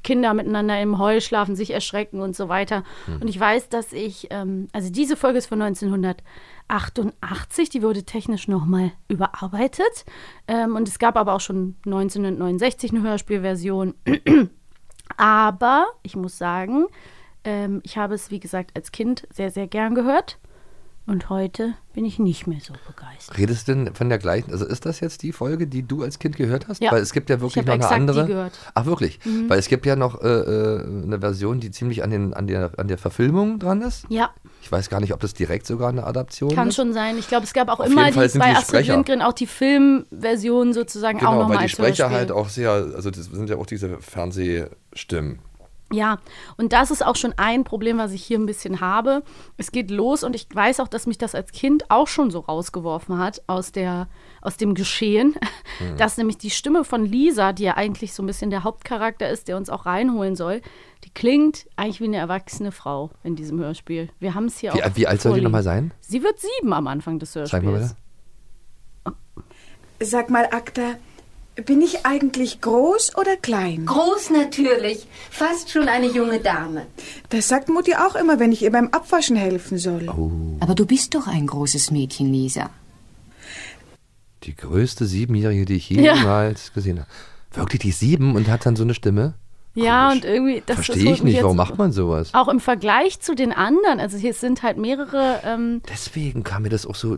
[0.04, 2.84] Kinder miteinander im Heu schlafen, sich erschrecken und so weiter.
[3.20, 8.48] Und ich weiß, dass ich, ähm, also diese Folge ist von 1988, die wurde technisch
[8.48, 10.06] nochmal überarbeitet.
[10.48, 13.94] Ähm, und es gab aber auch schon 1969 eine Hörspielversion.
[15.18, 16.86] aber ich muss sagen,
[17.44, 20.38] ähm, ich habe es, wie gesagt, als Kind sehr, sehr gern gehört.
[21.08, 23.38] Und heute bin ich nicht mehr so begeistert.
[23.38, 26.20] Redest du denn von der gleichen, also ist das jetzt die Folge, die du als
[26.20, 26.82] Kind gehört hast?
[26.82, 26.92] Ja.
[26.92, 28.26] Weil es gibt ja Ich wirklich noch eine exakt die andere.
[28.28, 28.54] gehört.
[28.76, 29.20] Ach wirklich?
[29.26, 29.50] Mhm.
[29.50, 32.72] Weil es gibt ja noch äh, äh, eine Version, die ziemlich an, den, an, der,
[32.78, 34.06] an der Verfilmung dran ist.
[34.10, 34.30] Ja,
[34.62, 36.76] Ich weiß gar nicht, ob das direkt sogar eine Adaption kann ist.
[36.76, 37.18] schon sein.
[37.18, 38.88] Ich glaube, es gab auch Auf immer die, bei die Astrid.
[38.88, 43.10] Lindgren auch die Filmversion sozusagen auch Genau, nochmal weil die Sprecher halt auch sehr, also
[43.10, 45.40] das sind ja auch diese Fernsehstimmen.
[45.91, 46.19] Ja,
[46.58, 49.23] und das ist auch schon ein Problem, was ich hier ein bisschen habe.
[49.58, 52.39] Es geht los und ich weiß auch, dass mich das als Kind auch schon so
[52.39, 54.08] rausgeworfen hat aus, der,
[54.41, 55.36] aus dem Geschehen,
[55.80, 55.97] Hm.
[55.97, 59.47] dass nämlich die Stimme von Lisa, die ja eigentlich so ein bisschen der Hauptcharakter ist,
[59.47, 60.62] der uns auch reinholen soll,
[61.04, 64.10] die klingt eigentlich wie eine erwachsene Frau in diesem Hörspiel.
[64.19, 64.95] Wir haben es hier Wie, auch.
[64.95, 65.43] wie alt soll die vorliegen.
[65.45, 65.91] nochmal sein?
[66.01, 67.51] Sie wird sieben am Anfang des Hörspiels.
[67.51, 67.95] Zeig mal bitte.
[70.04, 70.95] Sag mal, Akta,
[71.56, 73.86] bin ich eigentlich groß oder klein?
[73.86, 75.06] Groß natürlich.
[75.30, 76.88] Fast schon eine junge Dame.
[77.30, 80.10] Das sagt Mutti auch immer, wenn ich ihr beim Abwaschen helfen soll.
[80.10, 80.32] Oh.
[80.60, 82.70] Aber du bist doch ein großes Mädchen, Lisa.
[84.44, 86.16] Die größte Siebenjährige, die ich Ja.
[86.16, 87.10] jemals gesehen habe.
[87.54, 89.34] Wirklich die sieben und hat dann so eine Stimme?
[89.74, 90.64] Ja, und irgendwie.
[90.66, 92.34] Das Verstehe ich nicht, warum macht man sowas?
[92.34, 95.42] Auch im Vergleich zu den anderen, also hier sind halt mehrere.
[95.46, 97.18] Ähm, Deswegen kam mir das auch so,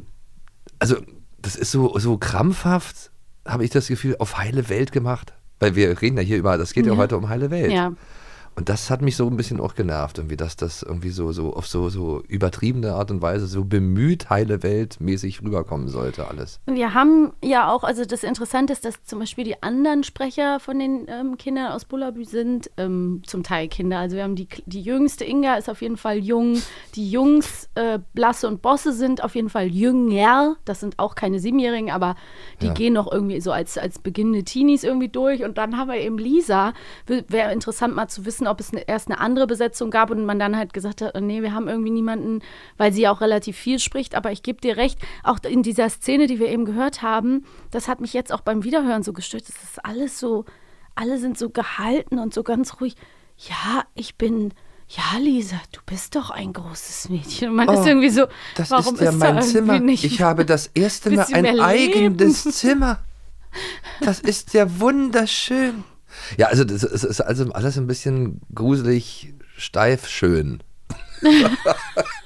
[0.79, 0.97] also
[1.41, 3.09] das ist so, so krampfhaft,
[3.45, 5.33] habe ich das Gefühl, auf heile Welt gemacht.
[5.59, 6.97] Weil wir reden ja hier über, das geht ja, Ja.
[6.97, 7.71] heute um heile Welt.
[7.71, 7.93] ja.
[8.55, 11.53] Und das hat mich so ein bisschen auch genervt, irgendwie, dass das irgendwie so, so
[11.53, 16.59] auf so, so übertriebene Art und Weise so bemüht heile Welt mäßig rüberkommen sollte, alles.
[16.65, 20.77] Wir haben ja auch, also das Interessante ist, dass zum Beispiel die anderen Sprecher von
[20.79, 23.99] den ähm, Kindern aus Bullabü sind ähm, zum Teil Kinder.
[23.99, 26.61] Also wir haben die, die jüngste Inga ist auf jeden Fall jung,
[26.95, 30.55] die Jungs äh, Blasse und Bosse sind auf jeden Fall jünger.
[30.65, 32.15] Das sind auch keine Siebenjährigen, aber
[32.61, 32.73] die Ja.
[32.73, 35.43] gehen noch irgendwie so als, als beginnende Teenies irgendwie durch.
[35.43, 36.73] Und dann haben wir eben Lisa.
[37.07, 40.39] Wäre interessant mal zu wissen, ob es eine, erst eine andere Besetzung gab und man
[40.39, 42.41] dann halt gesagt hat, nee, wir haben irgendwie niemanden,
[42.77, 44.15] weil sie ja auch relativ viel spricht.
[44.15, 47.87] Aber ich gebe dir recht, auch in dieser Szene, die wir eben gehört haben, das
[47.87, 49.43] hat mich jetzt auch beim Wiederhören so gestört.
[49.47, 50.45] Das ist alles so,
[50.95, 52.95] alle sind so gehalten und so ganz ruhig.
[53.37, 54.53] Ja, ich bin.
[54.89, 57.49] Ja, Lisa, du bist doch ein großes Mädchen.
[57.49, 58.25] Und man ist Oh, irgendwie so,
[58.55, 59.79] Das warum ist ja ist mein Zimmer.
[59.79, 62.43] nicht Ich habe das erste Mal ein eigenes?
[62.43, 62.99] Zimmer.
[64.01, 65.83] Das ist ja wunderschön.
[66.37, 70.61] Ja, also das ist, ist also alles ein bisschen gruselig, steif, schön.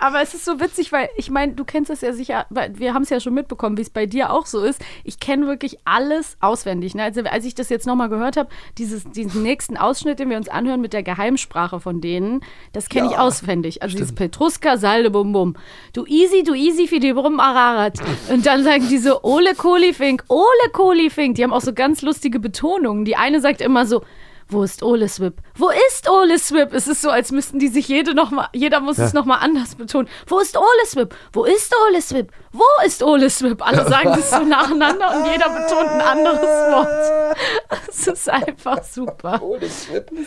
[0.00, 2.94] aber es ist so witzig, weil ich meine, du kennst es ja sicher, weil wir
[2.94, 4.80] haben es ja schon mitbekommen, wie es bei dir auch so ist.
[5.04, 6.94] Ich kenne wirklich alles auswendig.
[6.94, 7.02] Ne?
[7.02, 10.80] Also als ich das jetzt nochmal gehört habe, diesen nächsten Ausschnitt, den wir uns anhören
[10.80, 13.82] mit der Geheimsprache von denen, das kenne ich Ja, auswendig.
[13.82, 15.54] Also dieses Petruska, Salde, Bum Bum.
[15.92, 17.98] Du easy, du easy für die Brum Ararat.
[18.32, 21.34] Und dann sagen die so, Ole Kolifink, Ole Kolifink.
[21.34, 23.04] Die haben auch so ganz lustige Betonungen.
[23.04, 24.02] Die eine sagt immer so,
[24.50, 25.34] wo ist Ole Swip?
[25.56, 26.72] Wo ist Ole Swip?
[26.72, 29.04] Es ist so, als müssten die sich jede noch mal, jeder muss Ja.
[29.06, 30.08] es nochmal anders betonen.
[30.26, 31.14] Wo ist Ole Swip?
[31.32, 32.32] Wo ist Ole Swip?
[32.52, 33.64] Wo ist Ole Swip?
[33.66, 37.36] Alle sagen das so nacheinander und jeder betont ein anderes Wort.
[37.88, 39.40] Es ist einfach super.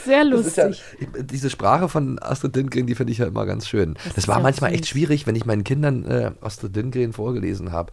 [0.06, 0.84] Sehr Das ist ja, lustig.
[1.22, 3.96] diese Sprache von Astrid Lindgren, die finde ich ja immer ganz schön.
[4.06, 4.80] Das, ist war ja manchmal süß.
[4.80, 7.92] echt schwierig, wenn ich meinen Kindern äh, Astrid Lindgren vorgelesen habe.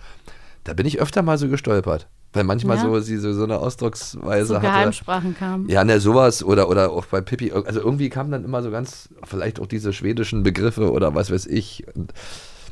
[0.64, 2.08] Da bin ich öfter mal so gestolpert.
[2.32, 2.82] Weil manchmal Ja.
[2.84, 4.66] so sie so, so eine Ausdrucksweise So hatte.
[4.66, 5.68] Geheimsprachen kamen.
[5.68, 7.50] Ja, ne, sowas oder, oder auch bei Pippi.
[7.52, 11.46] Also irgendwie kamen dann immer so ganz, vielleicht auch diese schwedischen Begriffe oder was weiß
[11.46, 11.84] ich.
[11.94, 12.12] Und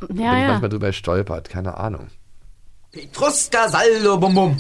[0.01, 0.49] da bin Ja, ich ja.
[0.49, 2.07] manchmal drüber stolpert, keine Ahnung.
[2.93, 4.57] Petruska Saldo Bum Bum.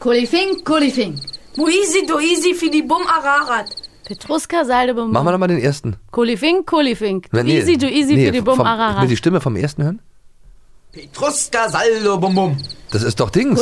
[0.00, 1.16] Kulifink, Kulifink.
[1.56, 3.66] Muisi doisi für die Bum Ararat.
[4.06, 5.96] Petruska, Salde, Bum Machen wir nochmal den ersten.
[6.10, 7.28] Kolifink, Kolifink.
[7.30, 9.02] Du Nee, easy, du easy nee, für die Bum vom, Ararat.
[9.02, 10.00] Will die Stimme vom ersten hören?
[10.98, 12.56] Petruska Saldo Bum Bum.
[12.90, 13.60] Das ist doch Dings.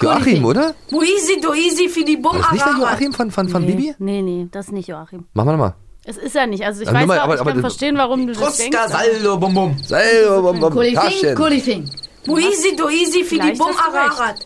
[0.00, 0.74] Joachim, oder?
[0.90, 2.72] Muisi doisi für die Bum Das ist nicht der.
[2.78, 3.94] Joachim von, von, von nee, Bibi?
[3.98, 5.26] Nee, nee, das ist nicht Joachim.
[5.34, 5.74] Machen wir nochmal.
[6.04, 6.64] Es ist er nicht.
[6.64, 8.56] Also ich Also weiß nur mal, auch, aber- ich aber kann verstehen, warum du das
[8.56, 8.76] denkst.
[8.76, 9.76] Petruska Saldo Bum Bum.
[9.84, 11.34] Saldo, bum, bum, Kulifink, Taschen.
[11.36, 11.88] Kulifink.
[12.26, 14.20] Muisi doisi für die Vielleicht Bum hast du recht.
[14.20, 14.36] Ararat.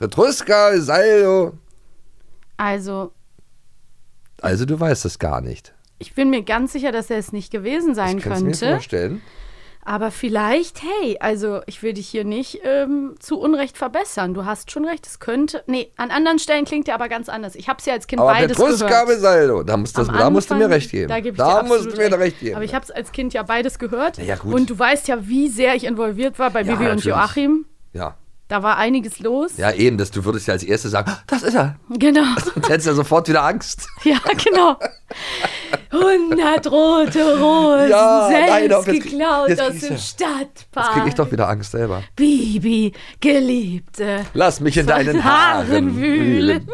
[0.00, 1.52] Petruska, Saldo.
[2.56, 3.12] Also,
[4.42, 5.72] Also du weißt es gar nicht.
[5.98, 8.50] ich bin mir ganz sicher, dass er es nicht gewesen sein Ich kann es mir
[8.52, 8.70] könnte.
[8.70, 9.22] vorstellen.
[9.82, 14.34] Aber vielleicht, hey, also ich will dich hier nicht ähm, zu Unrecht verbessern.
[14.34, 15.64] Du hast schon recht, es könnte.
[15.66, 17.54] Nee, an anderen Stellen klingt er aber ganz anders.
[17.54, 19.20] Ich habe es ja als Kind Aber beides Petruska, gehört.
[19.20, 19.62] Saldo.
[19.62, 21.08] Da musst, das, da musst du mir Anfang, recht geben.
[21.08, 22.56] Da, da musst du mir recht geben.
[22.56, 24.18] Aber ich habe es als Kind ja beides gehört.
[24.18, 24.54] Ja, gut.
[24.54, 27.04] Und du weißt ja, wie sehr ich involviert war bei Ja, Bibi und.
[27.04, 27.64] Joachim.
[27.92, 28.16] ja.
[28.48, 29.56] Da war einiges los.
[29.58, 31.76] ja, eben, dass du würdest ja als erstes sagen, das ist er.
[31.88, 32.24] Genau.
[32.56, 33.86] Und hättest ja sofort wieder Angst.
[34.02, 34.76] Ja, genau.
[35.92, 39.98] 100 rote Rosen, Ja, selbst nein, jetzt- geklaut jetzt aus dem ja.
[39.98, 40.86] Stadtpark.
[40.86, 42.02] Jetzt krieg ich doch wieder Angst selber.
[42.14, 44.24] Bibi, Geliebte.
[44.34, 46.68] Lass mich in deinen Haaren wühlen.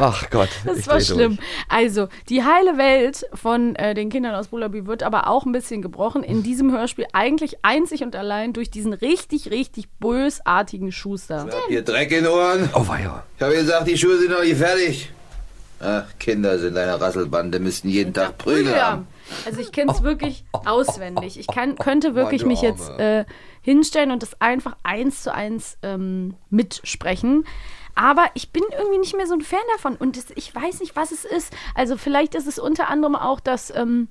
[0.00, 1.36] Ach Gott, Das ich war schlimm.
[1.36, 1.48] durch.
[1.68, 5.80] Also, die heile Welt von äh, den Kindern aus Bullaby wird aber auch ein bisschen
[5.82, 7.06] gebrochen in diesem Hörspiel.
[7.12, 11.48] Eigentlich einzig und allein durch diesen richtig, richtig bösartigen Schuster.
[11.68, 12.68] Ihr Dreck in den Ohren.
[12.74, 13.22] Oh weia.
[13.36, 15.10] Ich habe gesagt, die Schuhe sind noch nicht fertig.
[15.82, 19.08] Ach, Kinder sind eine Rasselbande, müssten jeden Tag Prügel haben.
[19.44, 21.38] Also ich kenne es wirklich auswendig.
[21.38, 23.24] Ich kann, könnte wirklich mich jetzt äh,
[23.62, 27.44] hinstellen und das einfach eins zu eins ähm, mitsprechen.
[27.94, 30.96] Aber ich bin irgendwie nicht mehr so ein Fan davon und das, ich weiß nicht,
[30.96, 31.52] was es ist.
[31.74, 34.08] Also vielleicht ist es unter anderem auch, dass ähm,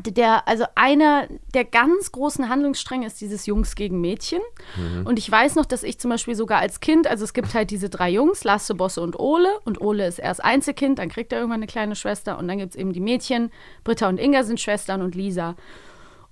[0.00, 4.40] der, also einer der ganz großen Handlungsstränge ist dieses Jungs gegen Mädchen.
[4.76, 5.06] Mhm.
[5.06, 7.70] Und ich weiß noch, dass ich zum Beispiel sogar als Kind, also es gibt halt
[7.70, 9.48] diese drei Jungs, Lasse, Bosse und Ole.
[9.64, 12.38] Und Ole ist erst Einzelkind, dann kriegt er irgendwann eine kleine Schwester.
[12.38, 13.50] Und dann gibt es eben die Mädchen.
[13.84, 15.54] Britta und Inga sind Schwestern und Lisa.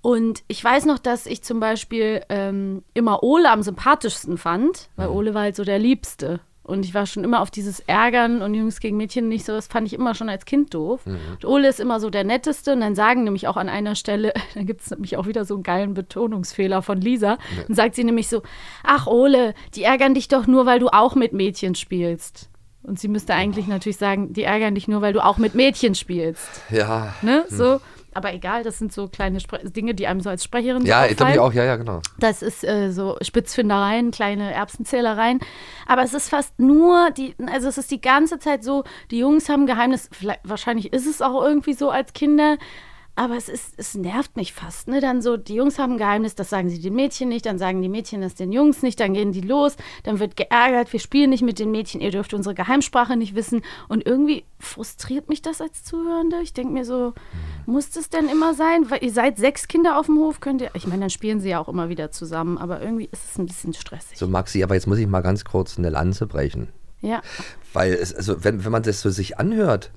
[0.01, 5.09] Und ich weiß noch, dass ich zum Beispiel ähm, immer Ole am sympathischsten fand, weil
[5.09, 6.41] Ole war halt so der Liebste.
[6.65, 9.67] Und ich war schon immer auf dieses Ärgern und Jungs gegen Mädchen nicht so, das
[9.67, 11.01] fand ich immer schon als Kind doof.
[11.07, 14.33] Und Ole ist immer so der Netteste und dann sagen nämlich auch an einer Stelle,
[14.55, 18.05] da gibt es nämlich auch wieder so einen geilen Betonungsfehler von Lisa, dann sagt sie
[18.05, 18.43] nämlich so,
[18.85, 22.49] ach Ole, die ärgern dich doch nur, weil du auch mit Mädchen spielst.
[22.85, 25.95] Und sie müsste eigentlich natürlich sagen, die ärgern dich nur, weil du auch mit Mädchen
[25.95, 26.63] spielst.
[26.71, 27.15] Ja.
[27.23, 27.45] Ne?
[27.49, 27.81] So.
[28.15, 31.11] Aber egal, das sind so kleine Spre Dinge, die einem so als Sprecherin Ja, so
[31.11, 32.01] ich glaube ich auch, ja, ja, genau.
[32.19, 35.41] Das ist äh, so Spitzfindereien, kleine Erbsenzählereien.
[35.87, 39.49] Aber es ist fast nur, die, also es ist die ganze Zeit so, die Jungs
[39.49, 42.59] haben Geheimnis, vielleicht, wahrscheinlich ist es auch irgendwie so als Kinder,
[43.23, 45.01] aber es ist, es nervt mich fast, ne?
[45.01, 47.81] Dann so, die Jungs haben ein Geheimnis, das sagen sie den Mädchen nicht, dann sagen
[47.81, 51.31] die Mädchen das den Jungs nicht, dann gehen die los, dann wird geärgert, wir spielen
[51.31, 53.63] nicht mit den Mädchen, ihr dürft unsere Geheimsprache nicht wissen.
[53.89, 56.39] Und irgendwie frustriert mich das als Zuhörende.
[56.43, 57.15] Ich denke mir so,
[57.65, 58.91] muss das denn immer sein?
[58.91, 60.71] Weil ihr seid sechs Kinder auf dem Hof, könnt ihr.
[60.75, 63.47] Ich meine, dann spielen sie ja auch immer wieder zusammen, aber irgendwie ist es ein
[63.47, 64.19] bisschen stressig.
[64.19, 66.69] So, Maxi, aber jetzt muss ich mal ganz kurz eine Lanze brechen.
[67.03, 67.23] Ja.
[67.73, 69.93] Weil es, also wenn, wenn man das so sich anhört,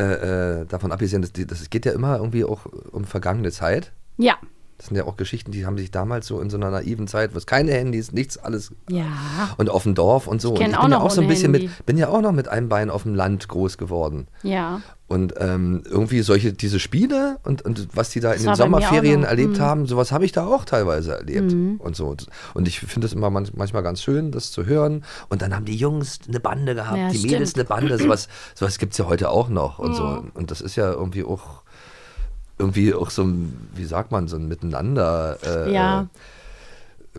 [0.00, 3.92] äh, äh, davon abgesehen, das, das geht ja immer irgendwie auch um vergangene Zeit.
[4.16, 4.38] Ja.
[4.80, 7.34] Das sind ja auch Geschichten, die haben sich damals so in so einer naiven Zeit,
[7.34, 9.04] wo es keine Handys, nichts, alles Ja.
[9.58, 10.54] und auf dem Dorf und so.
[10.54, 11.68] Ich und ich auch bin ja noch auch so ein bisschen Handy.
[11.68, 14.26] mit, bin ja auch noch mit einem Bein auf dem Land groß geworden.
[14.42, 14.80] Ja.
[15.06, 18.56] Und ähm, irgendwie solche, diese Spiele und, und was die da Das in den auch
[18.56, 19.60] Sommerferien erlebt Mhm.
[19.60, 21.76] haben, sowas habe ich da auch teilweise erlebt Mhm.
[21.78, 22.16] und so.
[22.54, 25.04] Und ich finde es immer man- manchmal ganz schön, das zu hören.
[25.28, 27.32] Und dann haben die Jungs eine Bande gehabt, Ja, die stimmt.
[27.32, 30.04] Mädels eine Bande, sowas, sowas gibt es ja heute auch noch und so.
[30.04, 30.30] Mhm.
[30.32, 31.64] Und das ist ja irgendwie auch
[32.60, 36.02] irgendwie auch so ein, wie sagt man, so ein Miteinander äh, Ja.
[36.02, 36.06] äh,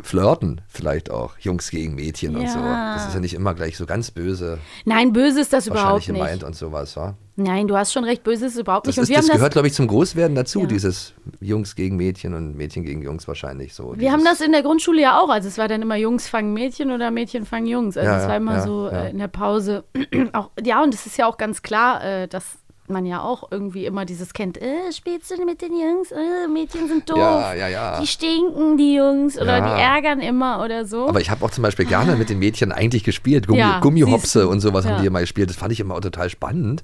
[0.03, 2.59] flirten vielleicht auch, Jungs gegen Mädchen und so.
[2.59, 2.93] Ja.
[2.95, 4.57] Das ist ja nicht immer gleich so ganz böse.
[4.85, 6.17] Nein, böse ist das überhaupt Wahrscheinlich nicht.
[6.17, 7.15] gemeint und sowas, wa?
[7.35, 9.09] Nein, du hast schon recht, böse ist überhaupt Das, nicht.
[9.09, 10.65] Und ist, das gehört, das, glaube ich, zum Großwerden dazu, Ja.
[10.67, 13.93] dieses Jungs gegen Mädchen und Mädchen gegen Jungs wahrscheinlich so.
[13.97, 15.29] wir haben das in der Grundschule ja auch.
[15.29, 17.97] Also es war dann immer Jungs fangen Mädchen oder Mädchen fangen Jungs.
[17.97, 19.03] Also Ja, es war ja, immer ja, so ja.
[19.05, 19.83] äh, in der Pause
[20.33, 20.51] auch.
[20.63, 22.45] Ja, und es ist ja auch ganz klar, äh, dass
[22.91, 26.11] man ja auch irgendwie immer dieses kennt, äh, spielst du mit den Jungs?
[26.11, 27.17] Äh, Mädchen sind doof.
[27.17, 27.99] Ja, ja, ja.
[27.99, 29.37] Die stinken, die Jungs.
[29.39, 29.75] Oder Ja.
[29.75, 31.07] die ärgern immer oder so.
[31.09, 33.47] Aber ich habe auch zum Beispiel gerne mit den Mädchen eigentlich gespielt.
[33.47, 35.49] Gummi, Gummihopse und sowas haben die immer gespielt.
[35.49, 36.83] Das fand ich immer auch total spannend.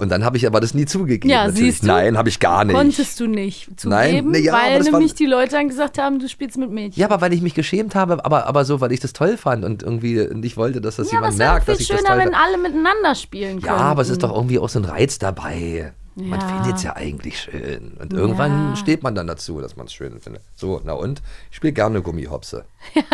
[0.00, 1.28] Und dann habe ich aber das nie zugegeben.
[1.30, 1.72] Ja, natürlich.
[1.72, 1.88] siehst du?
[1.88, 2.74] Nein, habe ich gar nicht.
[2.74, 5.68] Konntest du nicht Nein, zugeben, nee, ja, aber weil das war- nämlich die Leute dann
[5.68, 6.98] gesagt haben, du spielst mit Mädchen.
[6.98, 9.62] Ja, aber weil ich mich geschämt habe, aber, aber so, weil ich das toll fand
[9.64, 12.08] und irgendwie nicht wollte, dass das Ja, aber jemand es merkt, dass ich das schöner,
[12.10, 12.44] toll wenn fand.
[12.44, 13.66] alle miteinander spielen können.
[13.66, 15.92] Ja, aber es ist doch irgendwie auch so ein Reiz dabei.
[16.16, 16.48] Man Ja.
[16.48, 17.96] findet es ja eigentlich schön.
[18.00, 18.18] Und Ja.
[18.18, 20.42] irgendwann steht man dann dazu, dass man es schön findet.
[20.56, 21.22] So, na und?
[21.50, 22.64] Ich spiele gerne Gummihopse.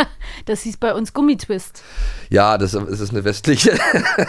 [0.45, 1.83] Das hieß bei uns Gummitwist.
[2.29, 3.73] Ja, das, das ist eine westliche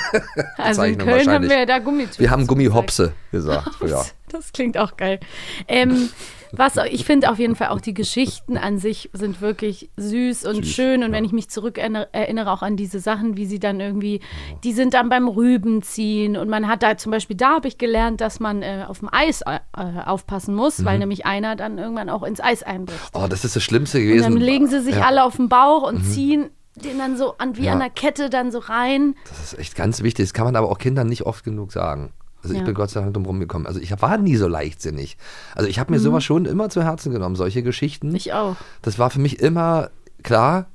[0.57, 2.19] Also in Köln haben wir da Gummitwist.
[2.19, 4.05] Wir haben Gummihopse gesagt früher.
[4.29, 5.19] Das klingt auch geil.
[5.67, 6.09] Ähm,
[6.51, 10.63] was ich finde auf jeden Fall auch die Geschichten an sich sind wirklich süß und
[10.65, 11.03] Süß, schön.
[11.03, 14.21] Und wenn ich mich zurück erinnere, auch an diese Sachen, wie sie dann irgendwie,
[14.63, 18.21] die sind dann beim Rübenziehen und man hat da zum Beispiel, da habe ich gelernt,
[18.21, 19.59] dass man äh, auf dem Eis äh,
[20.05, 20.99] aufpassen muss, weil Mhm.
[21.01, 22.99] nämlich einer dann irgendwann auch ins Eis einbricht.
[23.13, 24.23] Oh, das ist das Schlimmste Und gewesen.
[24.33, 25.05] dann legen sie sich Ja.
[25.05, 26.03] alle auf den Bauch und Mhm.
[26.11, 27.73] ziehen den dann so an, wie Ja.
[27.73, 29.15] an der Kette dann so rein.
[29.27, 30.25] Das ist echt ganz wichtig.
[30.27, 32.13] Das kann man aber auch Kindern nicht oft genug sagen.
[32.47, 32.65] Also ich Ja.
[32.65, 33.67] bin Gott sei Dank drum rumgekommen.
[33.67, 35.17] Also ich war nie so leichtsinnig.
[35.55, 36.03] Also ich habe mir Mhm.
[36.03, 38.15] sowas schon immer zu Herzen genommen, solche Geschichten.
[38.15, 38.55] Ich auch.
[38.81, 39.89] Das war für mich immer
[40.23, 40.67] klar,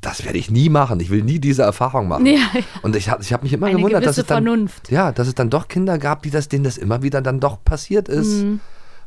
[0.00, 0.98] das werde ich nie machen.
[1.00, 2.26] Ich will nie diese Erfahrung machen.
[2.26, 2.60] Ja, ja.
[2.82, 4.90] Und ich, hab- ich habe mich immer Eine gewundert, dass es dann, Vernunft.
[4.90, 7.62] ja, dass es dann doch Kinder gab, die das, denen das immer wieder dann doch
[7.64, 8.42] passiert ist.
[8.44, 8.60] Mhm.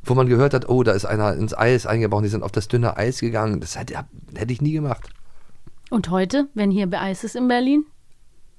[0.04, 2.68] Wo man gehört hat, oh, da ist einer ins Eis eingebrochen, die sind auf das
[2.68, 3.60] dünne Eis gegangen.
[3.60, 3.96] Das hätte,
[4.36, 5.10] hätte ich nie gemacht.
[5.90, 7.86] Und heute, wenn hier Eis ist in Berlin,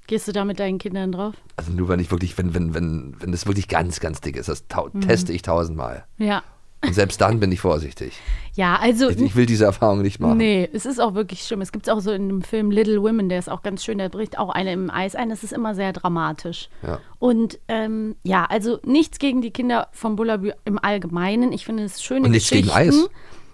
[0.07, 1.35] gehst du da mit deinen Kindern drauf?
[1.57, 4.49] Also nur wenn ich wirklich, wenn, wenn, wenn, wenn das wirklich ganz, ganz dick ist,
[4.49, 5.01] das Mhm.
[5.03, 6.05] teste ich tausendmal.
[6.19, 6.43] Ja.
[6.85, 8.19] Und selbst dann bin ich vorsichtig.
[8.55, 9.09] Ja, also.
[9.09, 10.37] Ich, ich will diese Erfahrung nicht machen.
[10.39, 11.61] Nee, es ist auch wirklich schlimm.
[11.61, 13.99] Es gibt es auch so in dem Film Little Women, der ist auch ganz schön,
[13.99, 15.29] der bricht auch eine im Eis ein.
[15.29, 16.69] Das ist immer sehr dramatisch.
[16.83, 16.99] Ja.
[17.21, 21.53] Und ähm, ja, also nichts gegen die Kinder vom Bullabü im Allgemeinen.
[21.53, 22.69] Ich finde es schöne Und nichts gegen.
[22.71, 23.09] Eis.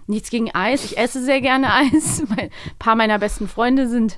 [0.07, 0.83] Nichts gegen Eis.
[0.83, 2.23] Ich esse sehr gerne Eis.
[2.35, 4.17] Ein paar meiner besten Freunde sind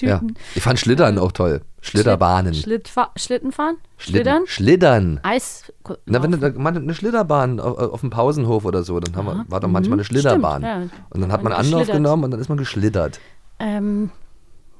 [0.00, 0.16] Ja.
[0.16, 0.36] Eistüten.
[0.54, 1.62] Ich fand Schlittern auch toll.
[1.80, 2.54] Schlitterbahnen.
[2.54, 3.76] Schlittfa Schlittenfahren?
[3.96, 4.42] Schlittern?
[4.46, 5.20] Schlittern?
[5.22, 5.72] Eis.
[6.06, 9.44] Na, wenn du mal eine Schlitterbahn auf, auf dem Pausenhof oder so, dann haben wir,
[9.48, 10.62] war doch manchmal eine Schlitterbahn.
[10.62, 10.66] Mhm.
[10.66, 11.06] Stimmt, ja.
[11.10, 13.20] Und dann hat man Man Anlauf genommen und dann ist man geschlittert.
[13.60, 14.10] Ähm,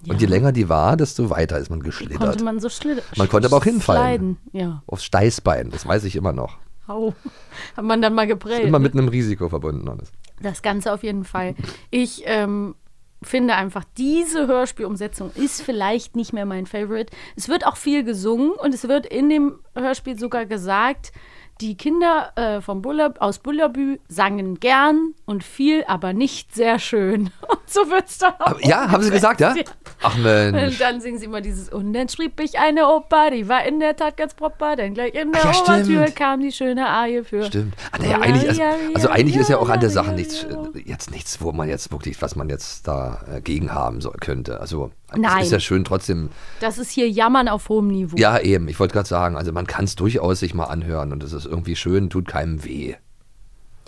[0.06, 2.20] Und je länger die war, desto weiter ist man geschlittert.
[2.20, 3.04] konnte man so schlittern.
[3.16, 4.36] Man konnte aber auch hinfallen.
[4.52, 4.82] Ja.
[4.86, 6.58] Aufs Steißbein, das weiß ich immer noch.
[6.88, 7.14] Au.
[7.76, 8.64] Hat man dann mal geprellt.
[8.64, 8.84] Immer ne?
[8.84, 10.10] mit einem Risiko verbunden alles.
[10.40, 11.54] Das Ganze auf jeden Fall.
[11.90, 12.74] Ich ähm,
[13.22, 17.12] finde einfach, diese Hörspielumsetzung ist vielleicht nicht mehr mein Favorite.
[17.36, 21.12] Es wird auch viel gesungen und es wird in dem Hörspiel sogar gesagt,
[21.60, 27.30] die Kinder äh, vom Bulla, aus Bullabü sangen gern und viel, aber nicht sehr schön.
[27.48, 28.46] Und so wird es dann auch.
[28.46, 29.54] Aber, ja, haben sie gesagt, ja?
[30.02, 30.72] Ach Mensch.
[30.72, 33.80] Und dann singen sie immer dieses Und dann schrieb ich eine Oper, die war in
[33.80, 36.16] der Tat ganz proper, denn gleich in der Ach ja, stimmt.
[36.16, 37.44] kam die schöne Arie für.
[37.44, 37.74] Stimmt.
[37.92, 38.62] Ah, naja, eigentlich, also,
[38.94, 41.90] also eigentlich ist ja auch an der Sache nichts, äh, jetzt nichts, wo man jetzt
[41.90, 44.60] wirklich, was man jetzt dagegen haben soll, könnte.
[44.60, 45.38] Also Nein.
[45.38, 46.28] Es ist ja schön trotzdem.
[46.60, 48.16] Das ist hier Jammern auf hohem Niveau.
[48.16, 48.68] Ja, eben.
[48.68, 51.46] Ich wollte gerade sagen, also man kann es durchaus sich mal anhören und es ist
[51.46, 52.94] irgendwie schön, tut keinem weh.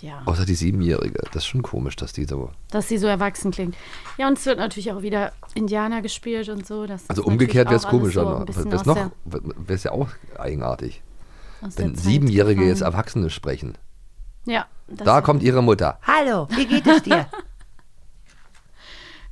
[0.01, 0.23] Ja.
[0.25, 1.19] Außer die Siebenjährige.
[1.31, 2.49] Das ist schon komisch, dass die so.
[2.71, 3.75] Dass sie so erwachsen klingt.
[4.17, 6.87] Ja, und es wird natürlich auch wieder Indianer gespielt und so.
[6.87, 8.45] Das Also umgekehrt wäre es komischer.
[8.51, 10.07] so noch der- wäre es ja auch
[10.39, 11.03] eigenartig.
[11.75, 12.93] Wenn Siebenjährige jetzt gefallen.
[12.93, 13.77] Erwachsene sprechen.
[14.45, 14.65] Ja.
[14.87, 15.99] das- Da kommt ihre Mutter.
[16.01, 17.27] Hallo, wie geht es dir?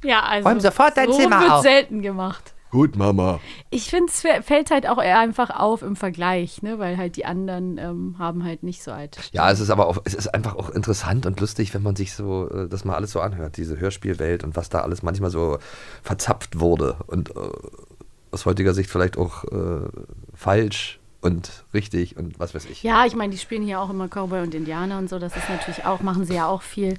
[0.04, 0.48] Ja, also.
[0.50, 1.62] Räum sofort dein so Zimmer wird auf.
[1.62, 2.54] selten gemacht.
[2.72, 3.40] Gut, Mama.
[3.72, 6.78] Ich finde, es fä- fällt halt auch eher einfach auf im Vergleich, ne?
[6.78, 9.18] weil halt die anderen ähm, haben halt nicht so alt.
[9.32, 12.14] Ja, es ist aber auch, es ist einfach auch interessant und lustig, wenn man sich
[12.14, 15.58] so äh, das mal alles so anhört, diese Hörspielwelt und was da alles manchmal so
[16.04, 17.34] verzapft wurde und äh,
[18.32, 19.88] aus heutiger Sicht vielleicht auch äh,
[20.36, 22.82] falsch und richtig und was weiß ich.
[22.84, 25.20] Ja, ich meine, die spielen hier auch immer Cowboy und Indianer und so.
[25.20, 26.98] Das ist natürlich auch, machen sie ja auch viel.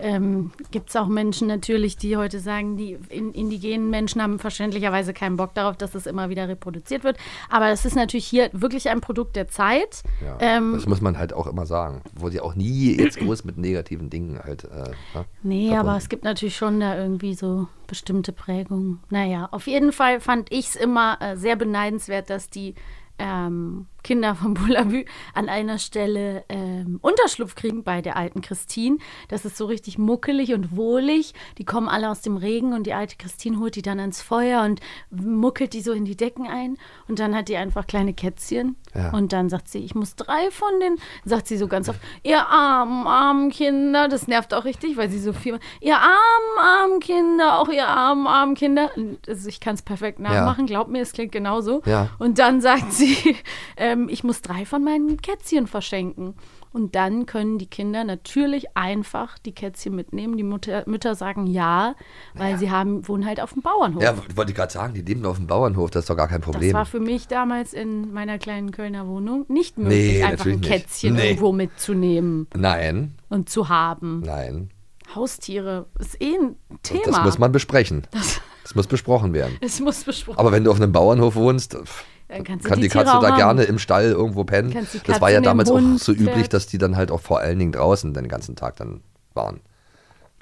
[0.00, 5.14] Ähm, Gibt es auch Menschen natürlich, die heute sagen, die in, indigenen Menschen haben verständlicherweise
[5.14, 7.16] keinen Bock darauf, dass es immer wieder reproduziert wird.
[7.48, 10.02] Aber das ist natürlich hier wirklich ein Produkt der Zeit.
[10.22, 12.02] Ja, ähm, das muss man halt auch immer sagen.
[12.14, 14.64] Wurde ja auch nie jetzt groß mit negativen Dingen halt.
[14.64, 15.98] Äh, ne, Nee, aber verbunden.
[15.98, 19.00] es gibt natürlich schon da irgendwie so bestimmte Prägungen.
[19.10, 22.74] Naja, auf jeden Fall fand ich es immer äh, sehr beneidenswert, dass die
[23.18, 28.98] ähm, Kinder von Bullabü an einer Stelle ähm, Unterschlupf kriegen bei der alten Christine.
[29.28, 31.34] Das ist so richtig muckelig und wohlig.
[31.58, 34.62] Die kommen alle aus dem Regen und die alte Christine holt die dann ans Feuer
[34.62, 34.80] und
[35.10, 36.76] muckelt die so in die Decken ein.
[37.08, 38.76] Und dann hat die einfach kleine Kätzchen.
[38.94, 39.10] Ja.
[39.10, 42.46] Und dann sagt sie, ich muss drei von den, sagt sie so ganz oft, ihr
[42.46, 44.08] armen, armen Kinder.
[44.08, 48.26] Das nervt auch richtig, weil sie so viel, ihr armen, armen Kinder, auch ihr armen,
[48.26, 48.90] armen Kinder.
[49.26, 51.82] Also ich kann es perfekt nachmachen, glaub mir, es klingt genauso.
[51.86, 52.10] Ja.
[52.18, 53.16] Und dann sagt sie,
[53.94, 56.34] ähm, ich muss drei von meinen Kätzchen verschenken.
[56.72, 60.36] Und dann können die Kinder natürlich einfach die Kätzchen mitnehmen.
[60.36, 61.94] Die Mutter, Mütter sagen ja,
[62.34, 64.02] weil sie haben, wohnen halt auf dem Bauernhof.
[64.02, 66.40] Ja, wollte ich gerade sagen, die leben auf dem Bauernhof, das ist doch gar kein
[66.40, 66.72] Das Problem.
[66.74, 70.60] war für mich damals in meiner kleinen Kölner Wohnung nicht möglich, Nee, einfach ein.
[70.62, 71.28] Kätzchen Nee.
[71.28, 74.22] irgendwo mitzunehmen Nein, und zu haben.
[74.26, 74.70] nein.
[75.14, 77.02] Haustiere ist eh ein Thema.
[77.06, 78.06] Das muss man besprechen.
[78.10, 79.56] Das- Das muss besprochen werden.
[79.60, 82.78] Es muss besprochen Aber wenn du auf einem Bauernhof wohnst, pff, Dann kannst du kann
[82.78, 83.36] die die Katze Tiere da haben.
[83.36, 84.74] gerne im Stall irgendwo pennen.
[85.06, 87.72] Das war ja damals auch so üblich, dass die dann halt auch vor allen Dingen
[87.72, 89.02] draußen den ganzen Tag dann
[89.34, 89.60] waren.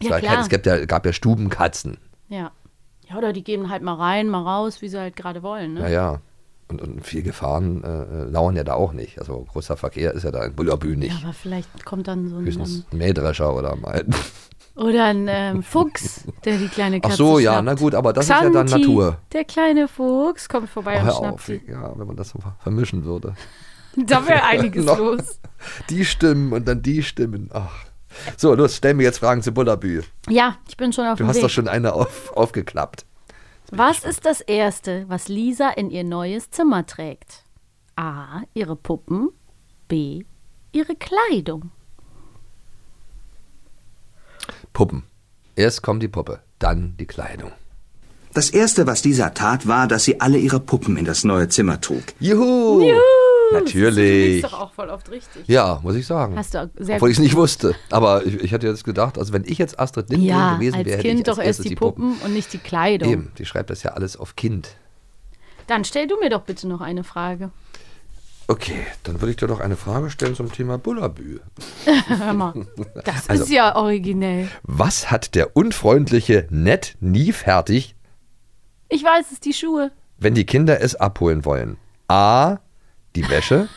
[0.01, 0.41] Es, Ja, klar.
[0.41, 1.99] es gab, ja, gab ja Stubenkatzen.
[2.29, 2.53] Ja.
[3.09, 5.75] Ja, oder die gehen halt mal rein, mal raus, wie sie halt gerade wollen.
[5.75, 5.81] Ne?
[5.81, 6.21] Naja.
[6.69, 9.19] Und, und viel Gefahren äh, lauern ja da auch nicht.
[9.19, 11.13] Also großer Verkehr ist ja da in Bullabü nicht.
[11.13, 14.07] Ja, aber vielleicht kommt dann so ein, Höchstens ein Mähdrescher oder mal.
[14.75, 17.65] oder ein ähm, Fuchs, der die kleine Ach Katze so, ja, schnappt.
[17.65, 19.19] na gut, aber das ist ja dann Xanti, Natur.
[19.33, 21.61] Der kleine Fuchs kommt vorbei Oh, und schnappt auf, sie.
[21.69, 23.35] ja, wenn man das so vermischen würde.
[23.95, 25.39] Da wäre einiges los.
[25.91, 27.51] Die Stimmen und dann die Stimmen.
[27.53, 27.71] Ach.
[28.39, 30.01] So, los, stell mir jetzt Fragen zu Bullabü.
[30.31, 31.43] Ja, ich bin schon auf Du dem hast Weg.
[31.43, 33.05] doch schon eine auf, aufgeklappt.
[33.71, 37.45] Was ist das Erste, was Lisa in ihr neues Zimmer trägt?
[37.97, 38.41] A.
[38.55, 39.29] Ihre Puppen.
[39.89, 40.25] B.
[40.73, 41.71] Ihre Kleidung.
[44.73, 45.05] Puppen.
[45.57, 47.53] Erst kommt die Puppe, dann die Kleidung.
[48.35, 51.81] Das erste, was Lisa tat, war, dass sie alle ihre Puppen in das neue Zimmer
[51.81, 52.03] trug.
[52.19, 52.81] Juhu!
[52.81, 53.01] Juhu!
[53.53, 54.35] Natürlich.
[54.37, 55.47] liegst doch auch voll oft richtig.
[55.47, 56.37] Ja, muss ich sagen.
[56.37, 57.75] Hast du sehr Obwohl ich es nicht wusste.
[57.91, 60.87] Aber ich, ich hatte jetzt gedacht, also wenn ich jetzt Astrid Lindgren Ja, gewesen als
[60.87, 63.11] wäre, hätte ich Kind als doch erst die Puppen und nicht die Kleidung.
[63.11, 64.77] Eben, die schreibt das ja alles auf Kind.
[65.67, 67.51] Dann stell du mir doch bitte noch eine Frage.
[68.49, 71.41] Okay, dann würde ich dir doch eine Frage stellen zum Thema Bullabü.
[72.09, 72.67] Hör mal,
[73.05, 74.49] das Also- ist ja originell.
[74.63, 77.95] Was hat der unfreundliche Ned nie fertig,
[78.89, 79.91] Ich weiß es, die Schuhe.
[80.19, 81.77] wenn die Kinder es abholen wollen?
[82.09, 82.59] A.
[83.17, 83.69] Die Wäsche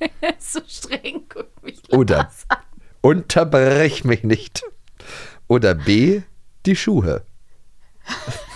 [0.38, 2.30] so streng, guck mich oder
[3.02, 4.62] Unterbrech mich nicht.
[5.48, 6.22] Oder B.
[6.66, 7.22] Die Schuhe.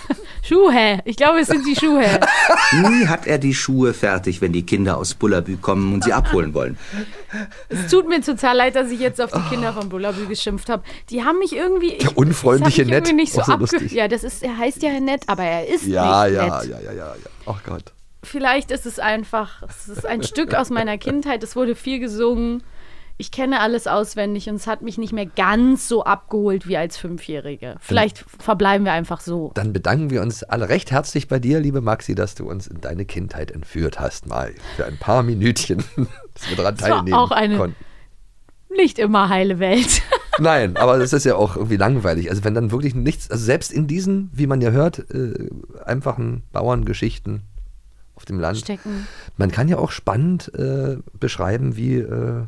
[0.47, 0.99] Schuhe.
[1.05, 2.03] Ich glaube, es sind die Schuhe.
[2.89, 6.53] Nie hat er die Schuhe fertig, wenn die Kinder aus Bullabü kommen und sie abholen
[6.53, 6.77] wollen.
[7.69, 10.83] Es tut mir total leid, dass ich jetzt auf die Kinder von Bullabü geschimpft habe.
[11.09, 11.93] Die haben mich irgendwie.
[11.93, 13.11] Ich, Der unfreundliche Ned.
[13.15, 13.91] nicht so, so lustig.
[13.91, 16.69] Ja, das ist, er heißt ja nett, aber er ist Ja, nicht ja, nett.
[16.69, 17.15] ja, ja, ja, ja.
[17.47, 17.91] Ach Gott.
[18.23, 21.43] Vielleicht ist es einfach, es ist ein Stück aus meiner Kindheit.
[21.43, 22.63] Es wurde viel gesungen.
[23.17, 26.97] Ich kenne alles auswendig und es hat mich nicht mehr ganz so abgeholt wie als
[26.97, 27.77] Fünfjährige.
[27.79, 29.51] Vielleicht verbleiben wir einfach so.
[29.53, 32.81] Dann bedanken wir uns alle recht herzlich bei dir, liebe Maxi, dass du uns in
[32.81, 35.77] deine Kindheit entführt hast, mal für ein paar Minütchen,
[36.33, 37.85] dass wir daran Es war teilnehmen auch eine- konnten.
[38.75, 40.01] Nicht immer heile Welt.
[40.39, 42.29] Nein, aber das ist ja auch irgendwie langweilig.
[42.29, 45.49] Also wenn dann wirklich nichts, also selbst in diesen, wie man ja hört, äh,
[45.85, 47.43] einfachen Bauerngeschichten
[48.15, 49.07] auf dem Land, Stecken.
[49.37, 52.43] man kann ja auch spannend äh, beschreiben, wie äh,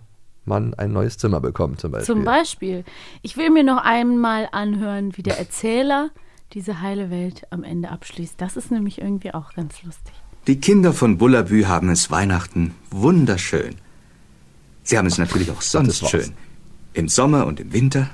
[0.48, 2.16] man ein neues Zimmer bekommt zum Beispiel.
[2.16, 2.86] Zum Beispiel.
[3.22, 6.10] Ich will mir noch einmal anhören, wie der Erzähler
[6.54, 8.36] diese heile Welt am Ende abschließt.
[8.38, 10.14] Das ist nämlich irgendwie auch ganz lustig.
[10.48, 13.76] Die Kinder von Bullabü haben es Weihnachten wunderschön.
[14.84, 16.32] Sie haben es natürlich auch sonst schön.
[16.93, 18.10] Im Sommer und im Winter,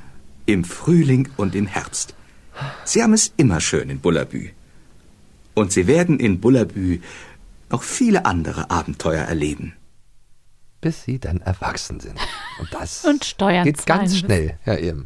[0.48, 2.16] im Frühling und im Herbst.
[2.86, 4.50] Sie haben es immer schön in Bullabü.
[5.54, 7.00] Und sie werden in Bullabü
[7.70, 9.74] noch viele andere Abenteuer erleben.
[10.84, 12.20] Bis sie dann erwachsen sind.
[12.60, 14.58] Und das Und Steuern geht ganz schnell.
[14.66, 15.06] Ja, eben.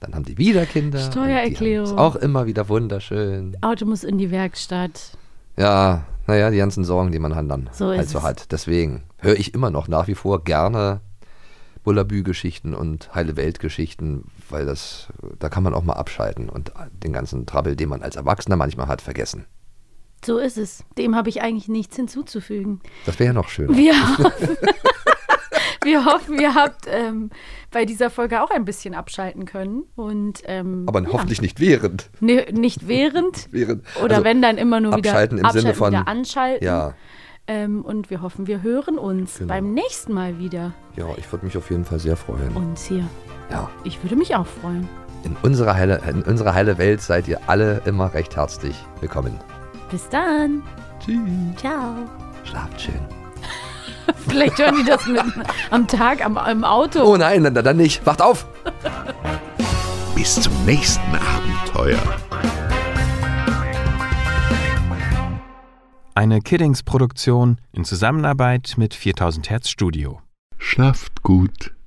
[0.00, 1.00] Dann haben die wieder Kinder.
[1.00, 1.88] Steuererklärung.
[1.88, 3.56] haben's Auch immer wieder wunderschön.
[3.60, 5.18] Auto muss in die Werkstatt.
[5.56, 8.52] Ja, naja, die ganzen Sorgen, die man halt dann So ist halt so hat.
[8.52, 11.00] Deswegen höre ich immer noch nach wie vor gerne
[11.82, 15.08] Bullabü-Geschichten und Heile Welt-Geschichten, weil das,
[15.38, 18.88] da kann man auch mal abschalten und den ganzen Trouble, den man als Erwachsener manchmal
[18.88, 19.46] hat, vergessen.
[20.24, 20.84] So ist es.
[20.98, 22.80] Dem habe ich eigentlich nichts hinzuzufügen.
[23.06, 23.76] Das wäre ja noch schöner.
[23.76, 24.56] Wir hoffen,
[25.84, 27.30] wir hoffen, ihr habt ähm,
[27.70, 29.84] bei dieser Folge auch ein bisschen abschalten können.
[29.96, 31.08] Und, ähm, Aber ja.
[31.12, 32.10] hoffentlich nicht während.
[32.20, 33.48] Ne, nicht während.
[33.52, 36.64] während Oder also wenn dann immer nur wieder abschalten im Sinne von wieder anschalten.
[36.66, 36.94] Ja,
[37.46, 39.48] Ähm, und wir hoffen, wir hören uns Genau.
[39.54, 40.74] beim nächsten Mal wieder.
[40.96, 42.54] ja, ich würde mich auf jeden Fall sehr freuen.
[42.54, 43.04] Uns hier.
[43.50, 43.70] Ja.
[43.84, 44.86] Ich würde mich auch freuen.
[45.24, 49.38] In unserer heile, in unserer heile Welt seid ihr alle immer recht herzlich willkommen.
[49.90, 50.62] Bis dann.
[51.00, 51.16] Tschüss.
[51.56, 51.94] Ciao.
[52.44, 53.00] Schlaft schön.
[54.28, 55.22] Vielleicht hören die das mit,
[55.70, 57.02] am Tag am, im Auto.
[57.02, 58.04] Oh nein, dann, dann nicht.
[58.06, 58.46] Wacht auf!
[60.14, 61.98] Bis zum nächsten Abenteuer.
[66.14, 70.20] Eine Kiddings-Produktion in Zusammenarbeit mit 4000 Hertz Studio.
[70.58, 71.77] Schlaft gut.